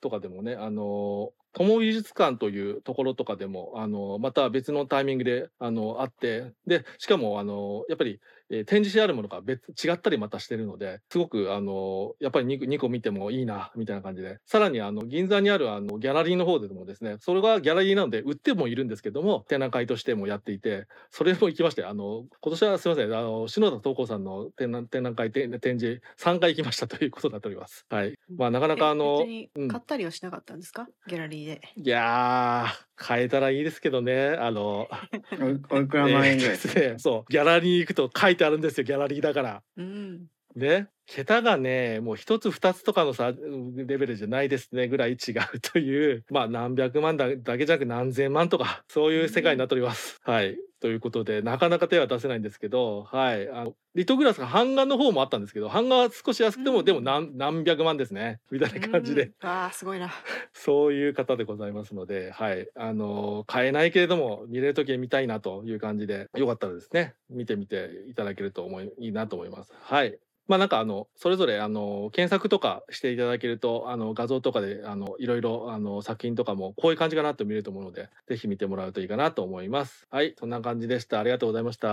[0.00, 8.20] とかでもねあの友美術館というところとかでもあのまた別のタイミングであのあってでしかもあのやっぱり、
[8.50, 14.38] えー展示してあるものが別違ったりまたしてるのですごくあのやっぱり 2, 2個見てもいいなみたいな感じで。
[14.46, 27.86] さらにあの銀座にあるあのギャラリーの方でもですねそれがギャラリーなので売ってもいるんですけども展覧会としてもやっていてそれも行きましてあの今年はすみませんあの篠田東子さんの展覧展覧会展展示3回行きました ということになっております。
[27.88, 29.24] はい、まあなかなかあの
[29.68, 31.60] 買ったりはしなかったんですか、ギャラリーで。
[31.76, 34.88] いやー変えたらいいですけどねあの。
[35.40, 37.32] おいおいくら万円ぐらい えーねそう。
[37.32, 39.62] ギャラリー行くと書いてあるんですよギャラリーだから。
[39.76, 40.26] うん。
[40.54, 43.32] ね桁がねもう一つ二つとかのさ
[43.74, 50.20] レベルじゃないですねぐらい違うというまあ何百万だだけじゃなく何千万とかそういう世界になっております。
[50.22, 59.48] はいということでなかなか手は出せないんですけど、はい、あのリトグラスが版画の方もあったんですけど版画は少し安くても、うんでも何何百万ですねみたいな感じで、うん。
[59.48, 60.10] ああ、すごいな。
[60.52, 69.72] そういう方でございますので、はい、あの買えないけれども見れる時に見たいなという感じで、よかったらですね、見てみていただけると思いいいなと思います。
[69.80, 70.18] はい。
[70.46, 80.06] まあなんかあのそれぞれあの検索とかしていただけるとあの画像とかであのいろいろあの作品とかもこういう感じかなと見れると思うのでぜひ見てもらうといいかなと思います。
[80.10, 81.20] はいそんな感じでした。
[81.20, 81.88] ありがとうございました。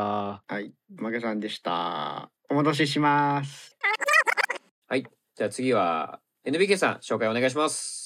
[0.47, 2.29] はい、おまけさんでした。
[2.49, 3.77] お戻しします。
[5.41, 8.00] じゃあ次は NBK さん紹介お願いします。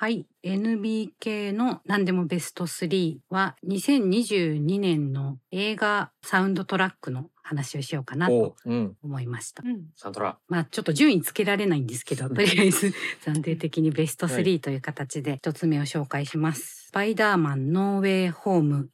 [0.00, 0.24] はい。
[0.42, 8.96] NBK の何でもベスト3は2022年の映画サウンドトラックの話をしようかなおとうん。
[9.02, 9.62] 思いました。
[9.62, 9.82] うん。
[9.96, 10.38] サントラ。
[10.48, 12.94] まあちょっと順位つけられないんですけど、 とりあえず
[13.26, 16.86] 暫定的にベストはい3という形で一つ目を紹介します。
[16.86, 18.88] スパイダーマンノーウェイホーム。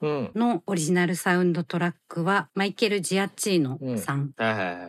[0.00, 4.32] のオリジナルサウンドトラックはマイケル・ジアッチーノさん。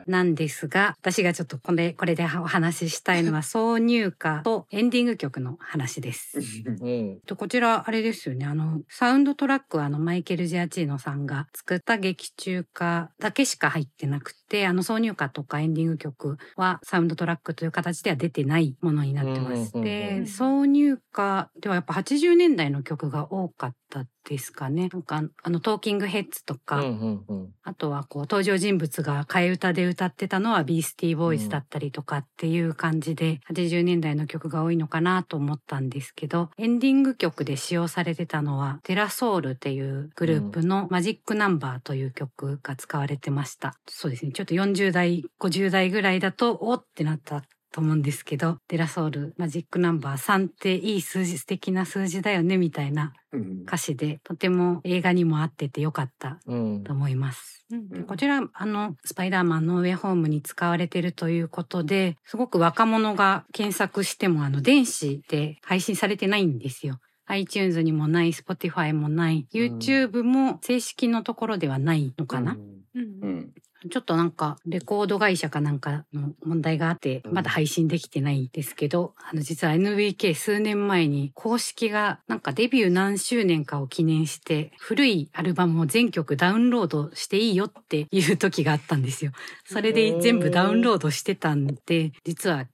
[0.07, 6.39] なんですが、私がちょっとこれこれでお話ししたいのは挿入歌とエンディング曲の話です。
[6.39, 7.19] うん。
[7.25, 19.73] とこちらあれですよねあのサウンドトラックはあのマイケル・ジアチーノさんが作った劇中歌だけしか入ってなくてあの挿入歌とかエンディング曲はサウンドトラックという形では出てないものになってます。
[19.73, 24.89] で挿入歌ではやっぱ80年代の曲が多かったですかね。
[24.93, 27.53] なんかあのトーキングヘッズとか、うんうんうん。
[27.63, 43.73] あとはこう登場人物が替え歌で歌ってたのはビースティーボーイズだったりとかっていう感じで、80年代の曲が多いのかなと思ったんですけどエンディング曲で使用されてたのはテラソールっていうグループのマジックナンバーという曲が使われてました。
[43.89, 53.61] そうですねちょっと40代50代ぐらいだとおってなったと思うんですけどテラソールマジックナンバー3っていい数字素敵な数字だよねみたいなうん。
[53.67, 56.83] 歌詞でとても映画にも合っててよかったうん。
[56.83, 57.65] と思います。
[57.71, 57.89] うん。
[57.89, 66.99] でこちらあのスパイダーマンノーウェイホームに使われてるということですごく若者が検索してもあの電子で配信されてないんですよ。
[67.27, 69.77] iTunes にもない Spotify もないうん。
[69.77, 72.57] YouTube も正式のところではないのかな、
[72.95, 73.19] うん。
[73.21, 73.53] うん。
[73.89, 89.31] ちょっとなんかレコード会社かなんかの問題があってうんまだ配信できてないですけど、あの実は NBK 数年前に公式がなんかデビュー何周年かを記念して古いアルバムを全曲ダウンロードしていいよっていう時があったんですよ。
[89.65, 92.65] それで全部ダウンロードしてたんで、実は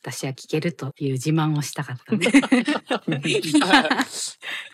[0.00, 2.30] 私は聴けるという自慢をしたかったんで。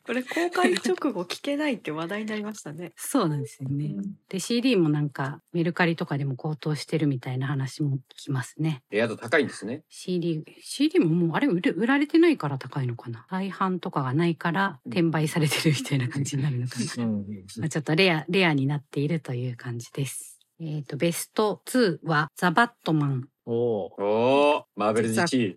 [0.06, 2.92] これ公開直後聞けないって話題になりましたね。
[2.96, 3.94] そうなんですよね。
[4.28, 8.82] で CD もなんかメルカリとかでも高騰してるみたいな話も聞きますね。
[8.90, 9.82] レア度高いんですね。
[9.88, 13.26] CD、CD ももうあれ売れ売られてないから高いのかな。
[13.30, 17.04] 大半とかがないから転売されてるみたいな感じになるのかな。
[17.04, 17.26] うん。
[17.58, 20.38] まあちょっとレア、レアになっているという感じです。
[20.60, 23.28] えっ、と、ベスト2はザ・バットマン。
[23.46, 24.66] おお。
[24.74, 25.56] マーベル GT。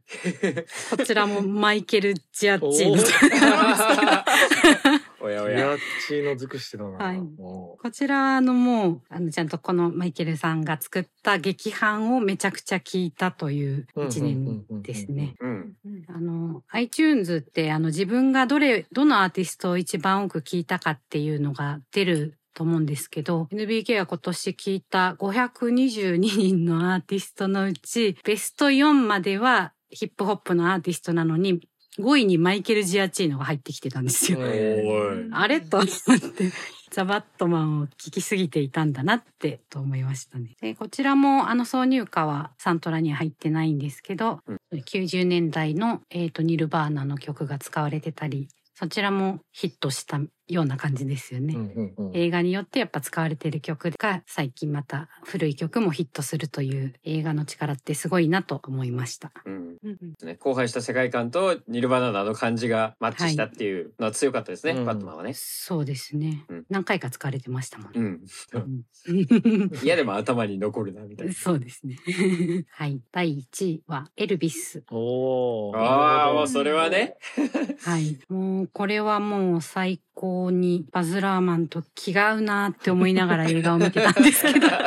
[0.97, 4.23] こちらもマイケル・ジャッジのおー
[5.23, 5.55] おやおや。
[5.55, 5.77] リアッ
[6.07, 6.97] チの尽くしてたな。
[6.97, 15.35] はいおこちらあのもう、あの、ちゃんとこのマイケルさんが作った劇版をめちゃくちゃ聞いたという一年ですね。
[15.39, 15.75] うん。
[16.07, 31.61] あの、iTunes ってあの自分がどれ、どのアーティストを一番多く聞いたかっていうのが出ると思うんですけど、NBK は今年聞いた522人のアーティストのうち、ベスト4まではヒップホップのアーティストなのに、
[31.99, 34.39] 5位にマイケル・ジアチーノが入ってきてたんですよ。
[35.33, 35.61] あれ？
[35.61, 36.51] と思って、
[36.89, 40.55] ザ・バットマンを聞きすぎていたんだなってと思いましたね。
[40.59, 44.39] で、こちらもあの挿入歌はサントラには入ってないんですけど、
[44.73, 51.55] 90年代の、えー、とニルバーナの曲が使われてたり、そちらもヒットしたような感じですよね。
[51.55, 59.31] うんうんうん映画によってやっぱ使われている曲が最近また古い曲もヒットするという映画の力ってすごいなと思いました。
[59.45, 59.77] うん。
[59.83, 65.33] うんね、荒廃した世界観とニルバーナのあの感じがマッチしたっていうのは強かったですね、はいバットマンはね。
[65.33, 66.45] そうですね。
[66.49, 67.99] うん何回か使われてましたもんね。
[67.99, 68.21] うん。
[68.53, 68.81] うん
[69.83, 71.33] いやでも頭に残るなみたいな。
[71.33, 71.97] そうですね。
[72.69, 73.01] はい。
[73.11, 74.83] 第1位はエルビス。
[74.89, 75.77] おお。
[75.77, 77.15] ああ、もうそれはね。
[77.81, 78.19] はい。
[78.29, 84.67] もう、これはもう最高にバズ・ラーマンと気が合うなって思いながら映画を見てたんですけど。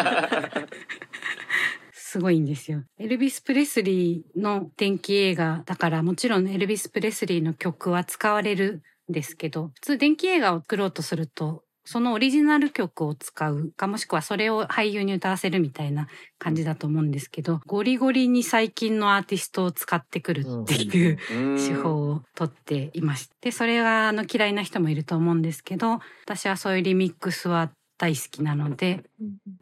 [1.92, 2.82] すごいんですよ。
[2.98, 16.06] エルビス・プレスリーの電気映画だからもちろんエルビス・プレスリーの曲は使われるんですけど、普通電気映画を作ろうとすると、そのオリジナル曲を使うかもしくはそれを俳優に歌わせるみたいな
[16.38, 21.18] 感じだと思うんですけど、ゴリゴリに最近のアーティストを使ってくるっていう
[21.56, 23.34] 手法をとっていました。
[23.40, 29.02] で、それがあの嫌いな人もいると思うんですけど、私はそういうリミックスは大好きなので、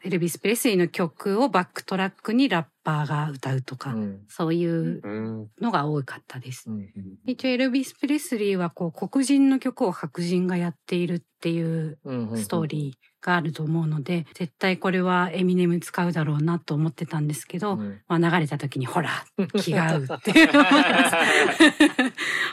[0.04, 5.48] エルビス・プレスリーの曲をバックトラックにラッパーが歌うとか、うんそういううん。
[5.60, 6.70] のが多かったです。
[6.70, 6.88] うん
[7.26, 11.98] 一応エルビス・プレスリーはこう黒人の曲を白人がやっているっていう
[12.36, 19.10] ストーリーがあると思うので、絶対これはエミネム使うだろうなと思ってたんですけど、うんまあ、流れた時にほら
[19.60, 20.32] 気が合うって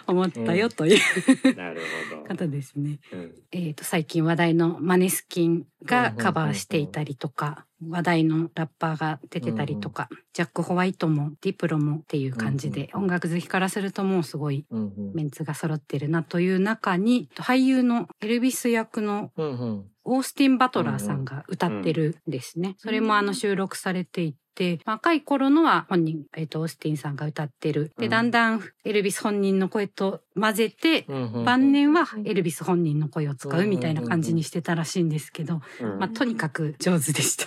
[0.07, 1.81] 思ったよというなる
[2.11, 2.35] ほど。
[2.35, 2.99] 方ですね。
[3.13, 13.03] うんえー、と最近話題のマネスキンがカバーしていたりとか、話題のラッパーが出てたりとか、ジャック・ホワイトもディプロもっていう感じで、うん。
[13.03, 15.13] 音楽好きからするともうすごいうんうん。
[15.13, 22.75] メンツが揃ってるなという中に俳優のエルビス役のうんうんオースティン・バトラーさんが歌ってるんですね。
[22.77, 27.91] それもあの収録されていて、若い頃のは本人、えっ、と、オースティンさんが歌ってる。
[27.97, 28.09] で、うん。
[28.09, 35.99] だんだんエルビス本人の声と混ぜて、うんうん晩年はエルビス本人の声を使うみたいな感じにしてたらしいんですけど、うん。
[35.99, 37.45] まあ、とにかく上手でした。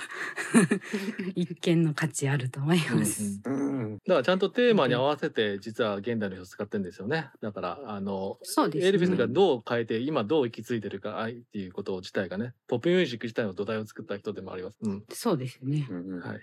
[1.34, 3.40] 一見の価値あると思います。
[3.44, 7.30] うんだからちゃんとテーマに合わせて実は現代の人使ってるんですよね。
[7.40, 8.88] だからあのそうですね。
[8.88, 14.76] エルビスがどう変えて今どう行き着いてるか愛っていうこと自体がねポップミュージック自体の土台を作った人でもあります。
[14.82, 15.04] うん。
[15.12, 15.86] そうですね。
[15.90, 16.40] うんうんはい。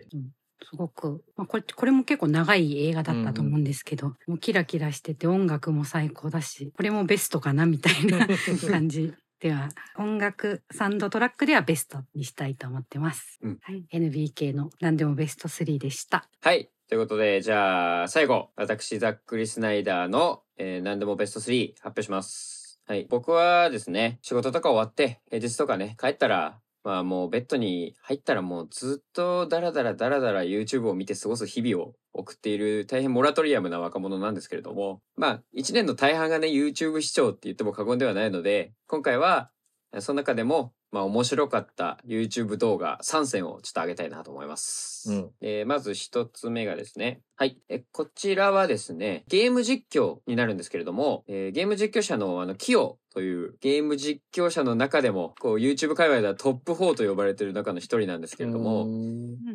[0.67, 8.27] すごく、まあ、これこれも結構長い映画だったと思うんですけど、もうキラキラしてて音楽も最高だしこれもベストかなみたいな
[8.67, 13.37] 感じでは音楽サンドトラックではベストにしたいと思ってます。
[13.41, 16.27] うんはい、NBK の何でもベスト3でした。
[16.41, 16.69] はい。
[16.87, 22.64] ということで、じゃあ、最後、私、ざっくりスナイダーの、えー何でもベスト3発表します。
[22.87, 23.07] はい。
[23.09, 39.49] 僕はですね、仕事とか終わって、平日とかね、帰ったら、まあもうベッドに入ったらもうずっとダラダラダラダラ YouTube を見て過ごす日々を送っている大変モラトリアムな若者なんですけれども、まあ一年の大半がね YouTube 視聴って言っても過言ではないので、今回は
[39.97, 45.11] その中でもまあ面白かった YouTube 動画3選をちょっと上げたいなと思います。
[45.11, 47.19] うんえーまず一つ目がですね。
[47.35, 47.57] はい。
[47.67, 58.87] えこちらはですね、ゲーム実況になるんですけれども、えーゲーム実況者のあの、キヨというゲーム実況者の中でも、こう YouTube 界隈ではトップ4と呼ばれている中の一人なんですけれども、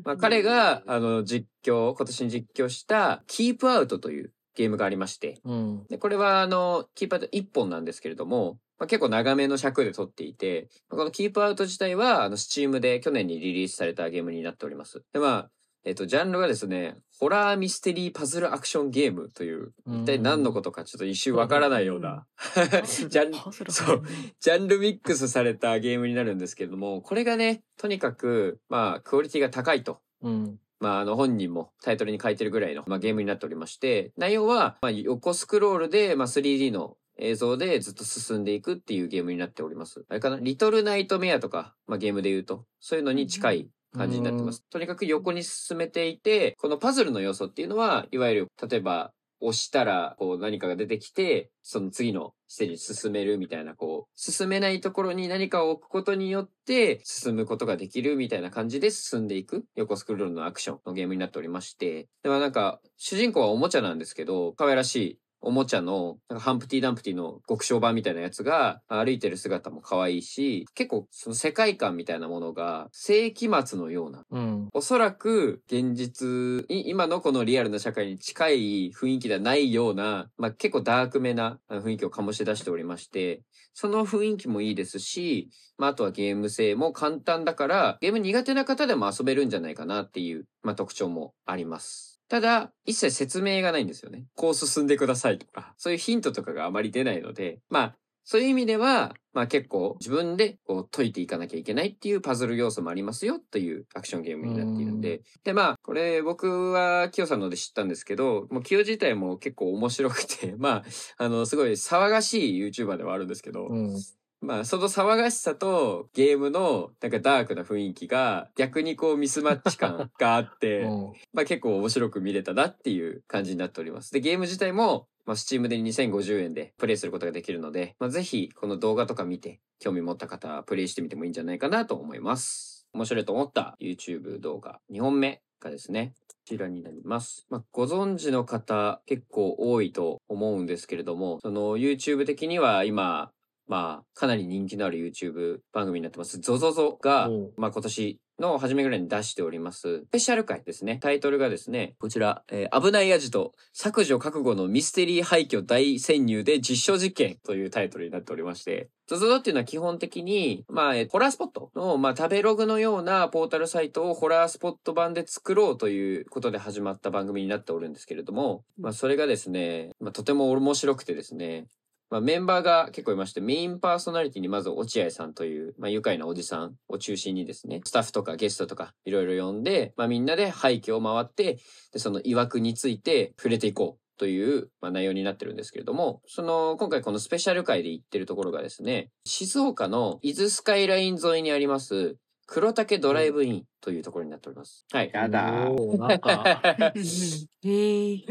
[0.05, 5.87] まあ、彼が、あの、実況、今年に実況した、キープアウトというゲームがありまして、うん。
[5.89, 15.05] で、これはあの、キープアウト1本なんですけれども、まあ、結構長めの尺で撮っていて、まあこのキープアウト自体は、あの、スチームで去年にリリースされたゲームになっております。
[15.13, 15.51] で、まあ、
[15.85, 22.27] えっと、ジャンルがですね、ホラーミステリーパズルアクションゲームという、一体何のことかちょっと一瞬わからないような、
[23.09, 24.03] ジャンそう
[24.41, 30.01] ジャンルミックスされたゲームになるんですけれども、これがね、とにかく、まあ、クオリティが高いと。
[30.23, 30.59] うん。
[30.81, 40.05] まあ、あの、本人もタイトルに書いてるぐらいの、まあ、ゲームになっておりまして、内容は、まあ、横スクロールで、まあ、3D の映像でずっと進んでいくっていうゲームになっております。
[40.09, 40.39] あれかな？
[40.41, 44.65] リトルナイトメアとか、まあ、ゲームで言うと、そういうのに近い感じになってます。
[44.71, 49.13] とにかく横に進めていて、このパズルの要素っていうのは、いわゆる、例えば、
[49.43, 74.69] 押したら、こう何かが出てきて、その次のステージに進めるみたいな、こう、進めないところに何かを置くことによって、進むことができるみたいな感じで進んでいく、横スクロールのアクションのゲームになっておりまして、でもなんか、主人公はおもちゃなんですけど、可愛らしいおもちゃの、なんかハンプティ・ダンプティの極小版みたいなやつが歩いてる姿も可愛いし、結構その世界観みたいなものが世紀末のようなうん。
[74.73, 92.10] おそらく現実い、今のこのリアルな社会に近い雰囲気ではないような、まあ、結構ダークめな雰囲気を醸し出しておりまして、その雰囲気もいいですし、まあ、あとはゲーム性も簡単だから、ゲーム苦手な方でも遊べるんじゃないかなっていう、まあ、特徴もあります。
[92.31, 94.25] ただ、一切説明がないんですよね。
[94.37, 105.23] こう進んでくださいとか、そういうヒントとかがあまり出ないので、まあ、そういう意味では、まあ結構自分でこう解いていかなきゃいけないっていうパズル要素もありますよというアクションゲームになっているんで。
[105.43, 110.85] で、まあ、これ僕はキヨさんので知ったんですけど、もうキヨ自体も結構面白くて、 ま
[111.19, 113.97] あ、あの、すごい騒がしい YouTuber ではあるんですけど、うん。
[114.41, 124.13] まあ、その騒がしさとゲームのなんかダークな雰囲気が逆にこうミスマッチ感があって、 うんまあ結構面白く見れたなっていう感じになっております。
[124.13, 132.89] で、ゲーム自体も、まあ、スチームで2050円でプレイすることができるので、まあ、ぜひこの動画とか見て興味持った方はプレイしてみてもいいんじゃないかなと思います。
[132.93, 137.47] 面白いと思った YouTube 動画2本目がですね、こちらになります。
[137.51, 143.31] まあ、ご存知の方結構多いと思うんですけれども、その YouTube 的には今、
[143.71, 146.41] まあ、かなり人気のある YouTube 番組になってます。
[146.41, 150.01] ゾゾゾがまあ今年の初めぐらいに出しております。
[150.01, 150.99] スペシャル回ですね。
[151.01, 171.67] タイトルがですね、こちら、えー危ないアジト、削除覚悟のミステリー廃墟大潜入で実証実験というタイトルになっておりまして、ゾゾゾっていうのは基本的に、まあ、えーホラースポットの、まあ、食べログのようなポータルサイトをホラースポット版で作ろうということで始まった番組になっておるんですけれども、まあ、それがですね、まあ、とても面白くてですね、
[172.11, 181.61] まあ、メンバーが結構いまして、メインパーソナリティにまず落合さんという、まあ、愉快なおじさんを中心にですね、スタッフとかゲストとかいろいろ呼んで、まあ、みんなで廃墟を回って、
[181.93, 184.01] で、その曰くについて触れていこう。
[184.21, 192.19] という、まあ、内容になってるんですけれども、その、今回このスペシャル回で行ってるところがですね、静岡の伊豆スカイライン沿いにあります、
[192.53, 194.85] 黒岳ドライブインというところになっております。
[194.91, 195.11] はい。
[195.15, 195.53] やだ。
[195.53, 196.63] なんか、
[196.97, 198.23] えー、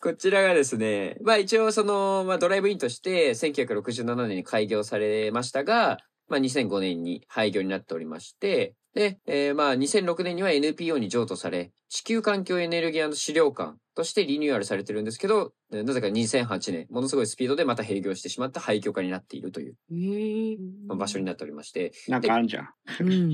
[0.00, 5.98] こちらがですね、まあ一応その、まあドライブインとして1967年に開業されましたが、
[6.28, 19.74] まあ2005年に廃業になっておりまして、で、えーまあ2006年には NPO に譲渡され、地球環境エネルギー資料館としてリニューアルされてるんですけど、えーなぜか2008年、ものすごいスピードでまた閉業してしまった廃墟化になっているという
[20.86, 22.68] まあ場所になっておりまして、なんかあるじゃん。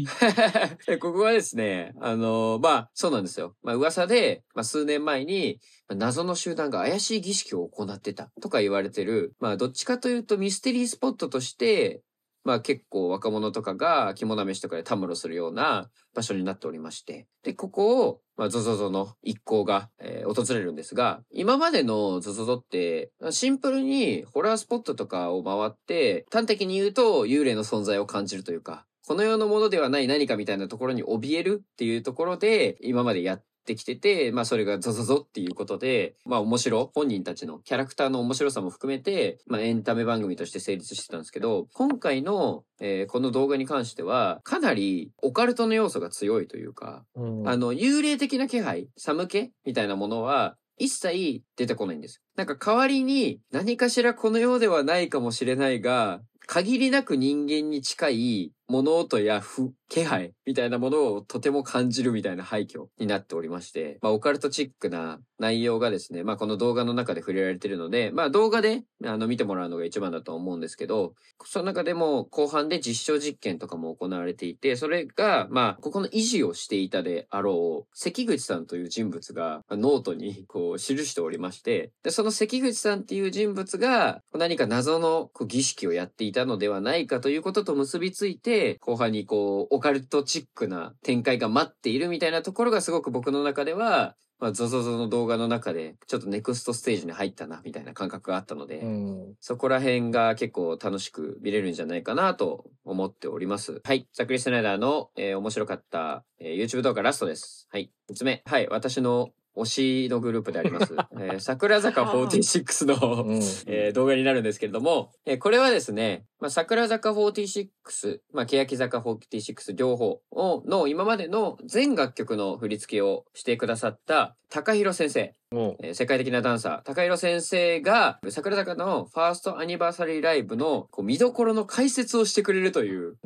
[1.01, 3.57] ここはですね、あのまあ、そうなんですよ。
[3.63, 5.59] まあ、噂で、まあ、数年前に、
[5.89, 12.03] まあ謎の集団が怪しい儀式を行ってたとか言われてる、まあ、どっちかというとミステリースポットとして、
[12.45, 17.27] まあ結構若者とかが肝試しとかでたむろするような場所になっておりまして。
[17.43, 52.23] で、ここを、まあ、ゾゾゾの一行が、えー訪れるんですが、今までのゾゾゾって、シンプルにホラースポットとかを回って、端的に言うと幽霊の存在を感じるというか、この世のものではない何かみたいなところに怯えるっていうところで、今までやってきてて、まあそれがゾゾゾっていうことで、まあ面白、本人たちのキャラクターの面白さも含めて、まあエンタメ番組として成立してたんですけど、今回の、えーこの動画に関しては、かなりオカルトの要素が強いというか、うんあの、幽霊的な気配、寒気みたいなものは、一切出てこないんですよ。
[52.37, 71.15] なんか代わりに何かしらこの世ではないかもしれないが、限りなく人間に近い物音や不気配みたいなものをとても感じるみたいな廃墟になっておりまして、まあオカルトチックな内容がですね、まあこの動画の中で触れられているので、まあ動画であの見てもらうのが一番だと思うんですけど、
[71.45, 103.83] その中でも後半で実証実験とかも行われていて、それが、まあ、ここの維持をしていたであろう、関口さんという人物がノートにこう記しておりまして、で、その関口さんっていう人物が何か謎のこう儀式をやっていたのではないかということと結びついて、後半にこう、オカルトチックな展開が待っているみたいなところがすごく僕の中では、まあ、ゾゾゾの動画の中で、ちょっとネクストステージに入ったな、みたいな感覚があったので、うんそこら辺が結構楽しく見れるんじゃないかなと思っております。
[103.85, 104.09] はい。
[104.15, 107.69] ザック・スナイダーの、えー面白かった、えー YouTube 動画ラストです。
[107.71, 107.93] はい。
[108.11, 108.43] 3つ目。
[108.47, 108.69] はい。
[108.69, 110.95] 私の推しのグループであります。
[111.19, 113.37] えー桜坂46の、うん。
[113.67, 125.35] えー動画になるんですけれども、えーこれはですね、まあ、桜坂46、まあ、欅坂46両方をの今までの全楽曲の振り付けをしてくださった高弘先生。
[125.51, 133.17] もえー世界的なダンサー、高弘先生が、桜坂のファーストアニバーサリーライブのこう見どころの解説をしてくれるという。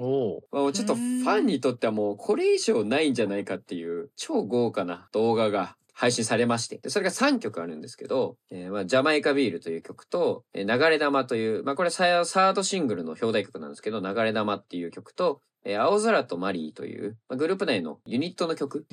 [0.51, 18.87] まあちょっとファンにとってはもうこれ以上ないんじゃないかっていう超豪華な動画が配信されまして、でそれが3曲あるんですけど、えーまあ、ジャマイカビールという曲と、えー流れ玉という、まあこれササードシングルの表題曲なんですけど、流れ玉っていう曲と、えー青空とマリーという、まあ、グループ内のユニットの曲。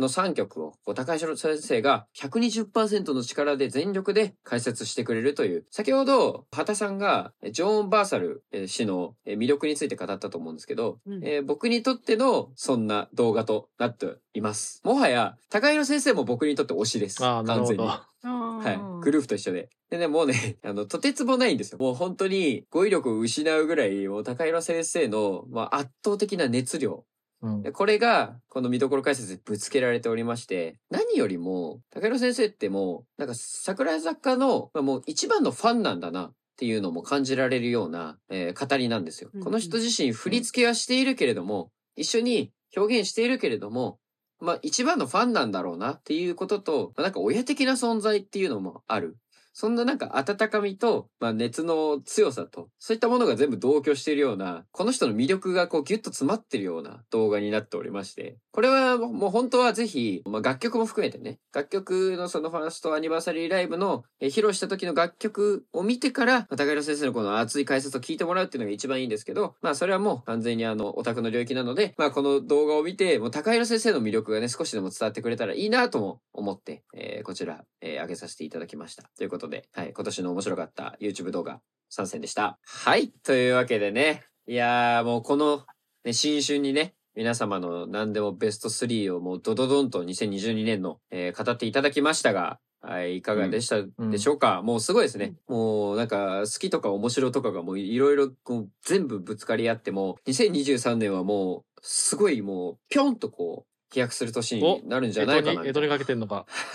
[0.00, 14.80] の3曲を、こう高橋先生が120%の力で全力で解説してくれるという、先ほど、畑さんが、えジョーン・バーサルえ氏のえ魅力について語ったと思うんですけど、うんえー僕にとってのそんな動画となっています。
[14.84, 17.24] もはや、高弘先生も僕にとって推しです。
[17.24, 17.86] ああ、なるほど。
[17.86, 18.64] 完全に。
[18.64, 19.02] はい。
[19.02, 19.68] グループと一緒で。
[19.90, 21.78] でね、もうね、 あの、とてつもないんですよ。
[21.78, 27.04] もう本当に語彙力を失うぐらい、もう高弘先生の、まあ、圧倒的な熱量。
[27.42, 36.24] うんでこれが、この見どころ解説でぶつけられておりまして、何よりも、高弘先生ってもう、なんか桜坂の、まあ、もう一番のファンなんだな。
[36.24, 39.30] っていうのも感じられるような、えー語りなんですよ。
[39.32, 43.98] うんこの人自身振り付けはしているけれども、一緒に表現しているけれども、
[44.40, 49.16] まあ一番のファンなんだろうなっていうことと、まあ、なんか親的な存在っていうのもある。
[49.52, 79.04] そんななんか温かみと、まあ熱の強さと、そういったものが全部同居しているような、この人の魅力がこうギュッと詰まってるような動画になっておりまして、これはもう本当はぜひ、まあ楽曲も含めてね、楽曲のそのファーストアニバーサリーライブのえ披露した時の楽曲を見てから、高弘先生のこの熱い解説を聞いてもらうっていうのが一番いいんですけど、まあそれはもう完全にあの、オタクの領域なので、まあこの動画を見て、もう高弘先生の魅力がね、少しでも伝わってくれたらいいなとも思って、えーこちら、えー上げさせていただきました。
[79.16, 82.58] ということで、はい、今年の面白かった YouTube 動画参戦でした。
[82.64, 85.64] はい、というわけでね、いやーもうこの、
[86.04, 95.34] ね、新春にね、皆様の何でもベスト3をもうドドドンと2022年の、えー語っていただきましたが、はい、いかがでしたでしょうか、もうすごいですね。
[95.48, 105.62] もうなんか好きとか面白とかがもういろいろこう全部ぶつかり合っても、2023年はもうすごいもうぴょんとこう飛躍する年になるんじゃないかな。
[105.64, 106.46] 江戸にかけてんのか。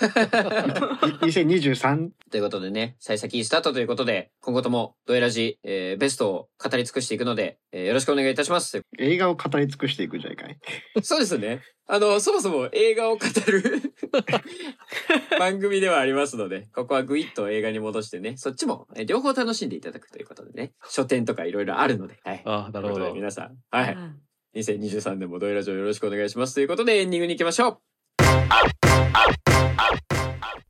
[1.22, 8.82] 2023ということでね、幸先スタートということで、今後ともドエラジ、えーベストを語り尽くしていくので、えーよろしくお願いいたします。
[8.98, 10.58] 映画を語り尽くしていくじゃいかい。
[11.02, 11.62] そうですね。
[11.88, 13.62] あの、そもそも映画を語る
[15.38, 22.42] 番組ではありますので、ここはグイッと映画に戻してね、そっちもえ両方楽しんでいただくということでね、書店とかいろいろあるので、はい。
[22.44, 23.20] あなるほどということで。
[23.20, 23.96] 皆さん、はい。
[24.56, 26.54] 2023年もドイラジオよろしくお願いします。
[26.54, 27.78] ということでエンディングに行きましょう。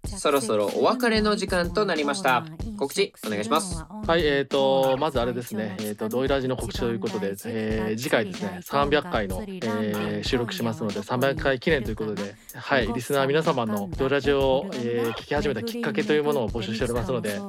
[0.04, 2.44] そろそろお別れの時間となりました。
[2.78, 3.84] 告知お願いします。
[4.06, 17.40] はい、えー、とまずあれですね、えー、とドイラジの告知ということで、えー次回ですね300回の、えー収録しますので300回記念ということで、はい、リスナー皆様のドイラジを、えー聞き始めたきっかけというものを募集しておりますので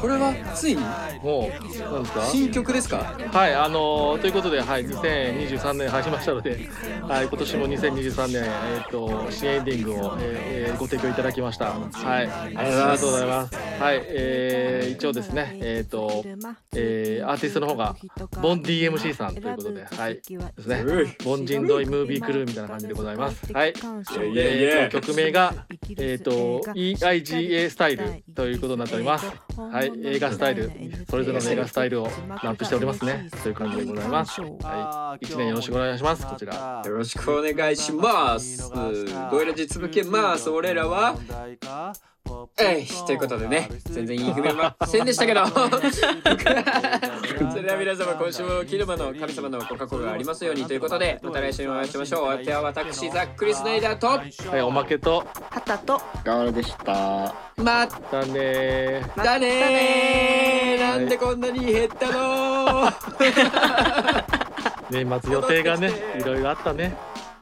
[0.00, 0.80] これはついに？
[1.22, 2.22] もう、なんですか？
[2.30, 3.16] 新曲ですか？
[3.32, 6.68] はい、あのーということで、はい、2023年始まりましたので、
[7.02, 11.66] はい、今年も2023年、えっ、と、新エンディングを、えーえーご提供いただきました。
[11.66, 13.54] はい、ありがとうございます。
[13.54, 16.24] はい、えー一応ですね、えっ、と、
[16.74, 17.96] えーアーティストの方が、
[18.42, 20.22] ボン DMC さんということで、はい、で
[20.62, 23.52] すね、ボンジンドイムービークルーみたいな感じでございます。
[23.52, 23.74] はい、い
[24.16, 25.54] やいやいやえーと曲名が、
[25.98, 29.26] えっ、と、EIGA スタイルということになっております。
[29.56, 30.70] はい、映画スタイル、
[31.08, 32.08] それぞれの映画スタイルを
[32.42, 33.28] ランプしておりますね。
[33.42, 34.40] という感じでございます。
[34.40, 36.26] はい、一年よろしくお願いします。
[36.26, 36.82] こちら。
[36.84, 38.70] よろしくお願いします。
[39.30, 40.50] ドイラジ続けます。
[40.50, 41.16] 俺らは、
[42.58, 45.44] えいということでね、全然言い踏めませんでしたけど。
[47.50, 52.24] それでは皆様、今週もキルマの神様のご加護がありますようにということで、また来週もお会いしましょう。
[52.24, 57.34] お相手は私、ザックリスナイダーと、はい、おまけと、旗とガールでした。
[57.56, 59.22] まだねー。
[59.22, 62.90] たねーなんでこんなに減ったの
[64.90, 66.96] 年末 予定がね、いろいろあったね。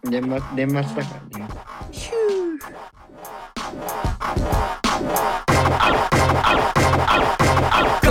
[0.05, 0.97] 年末年末だか
[1.33, 1.49] らね。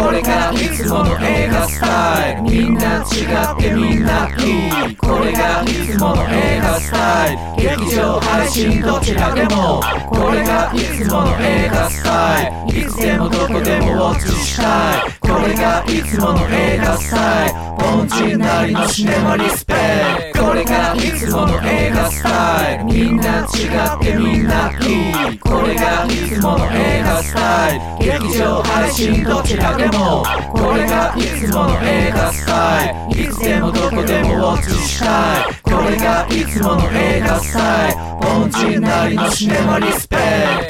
[0.01, 2.41] これがいつもの映画スタイル。
[2.41, 4.95] みんな違ってみんないい。
[4.95, 7.77] これがいつもの映画スタイル。
[7.77, 9.79] 劇場配信どちらでも。
[10.09, 12.79] これがいつもの映画スタイル。
[12.79, 17.55] いつでもどこでもウォッチしたいこれがいつもの映画スタイル。
[17.81, 22.85] 凡人なりのシネマリスペこれがいつもの映画スタイル。
[22.85, 24.71] みんな違ってみんな。
[24.81, 28.19] いいこれがいつもの映画スタイル。
[28.19, 33.21] 劇場配信どちらでもこれがいつもの映画スタイル。
[33.21, 35.05] いつでもどこでもウォッチした
[35.47, 38.01] いこれがいつもの映画スタイル。
[38.21, 40.17] 凡人なりのシネマリスペ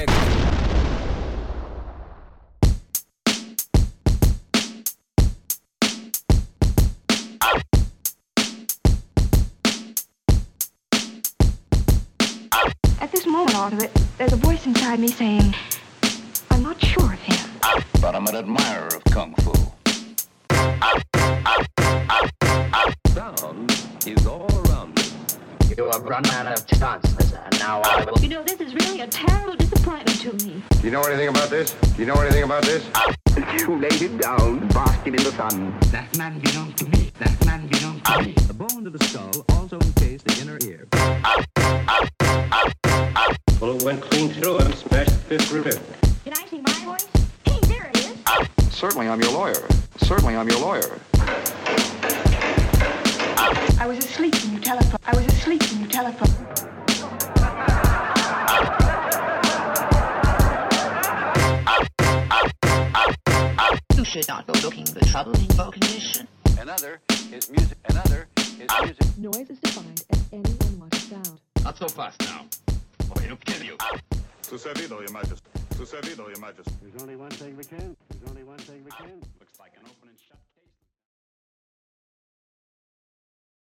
[0.06, 0.20] クト。
[13.02, 15.56] At this moment, Arthur, there's a voice inside me saying,
[16.52, 17.49] I'm not sure of him.
[17.99, 19.52] but I'm an admirer of kung fu.
[23.15, 23.72] Sound
[24.06, 25.03] is all around me.
[25.76, 28.19] You have run out of chances, and now I will.
[28.19, 30.61] You know, this is really a terrible disappointment to me.
[30.69, 31.72] Do you know anything about this?
[31.72, 32.88] Do you know anything about this?
[33.57, 35.73] You laid it down, basking in the sun.
[35.91, 37.11] That man belonged to me.
[37.18, 38.34] That man belonged to me.
[38.45, 40.88] The bone of the skull also encased the inner ear.
[43.61, 45.79] Bullet went clean through and smashed the fifth rib.
[46.23, 47.07] Can I see my voice?
[47.45, 48.73] Hey, there it is.
[48.73, 49.67] Certainly I'm your lawyer.
[49.97, 50.99] Certainly I'm your lawyer.
[53.77, 54.97] I was asleep when you telephoned.
[55.05, 56.33] I was asleep when you telephoned.
[63.95, 66.27] You should not go looking for trouble in your condition.
[66.59, 66.99] Another
[67.31, 67.77] is music.
[67.85, 69.17] Another is music.
[69.19, 71.39] Noise is defined as any unwanted sound.
[71.63, 72.45] Not so fast now,
[73.15, 73.77] or he'll kill you.
[73.77, 75.49] To servido, Your Majesty.
[75.71, 76.71] To servido, Your Majesty.
[76.81, 77.95] There's only one thing we can.
[78.09, 79.21] There's only one thing we can.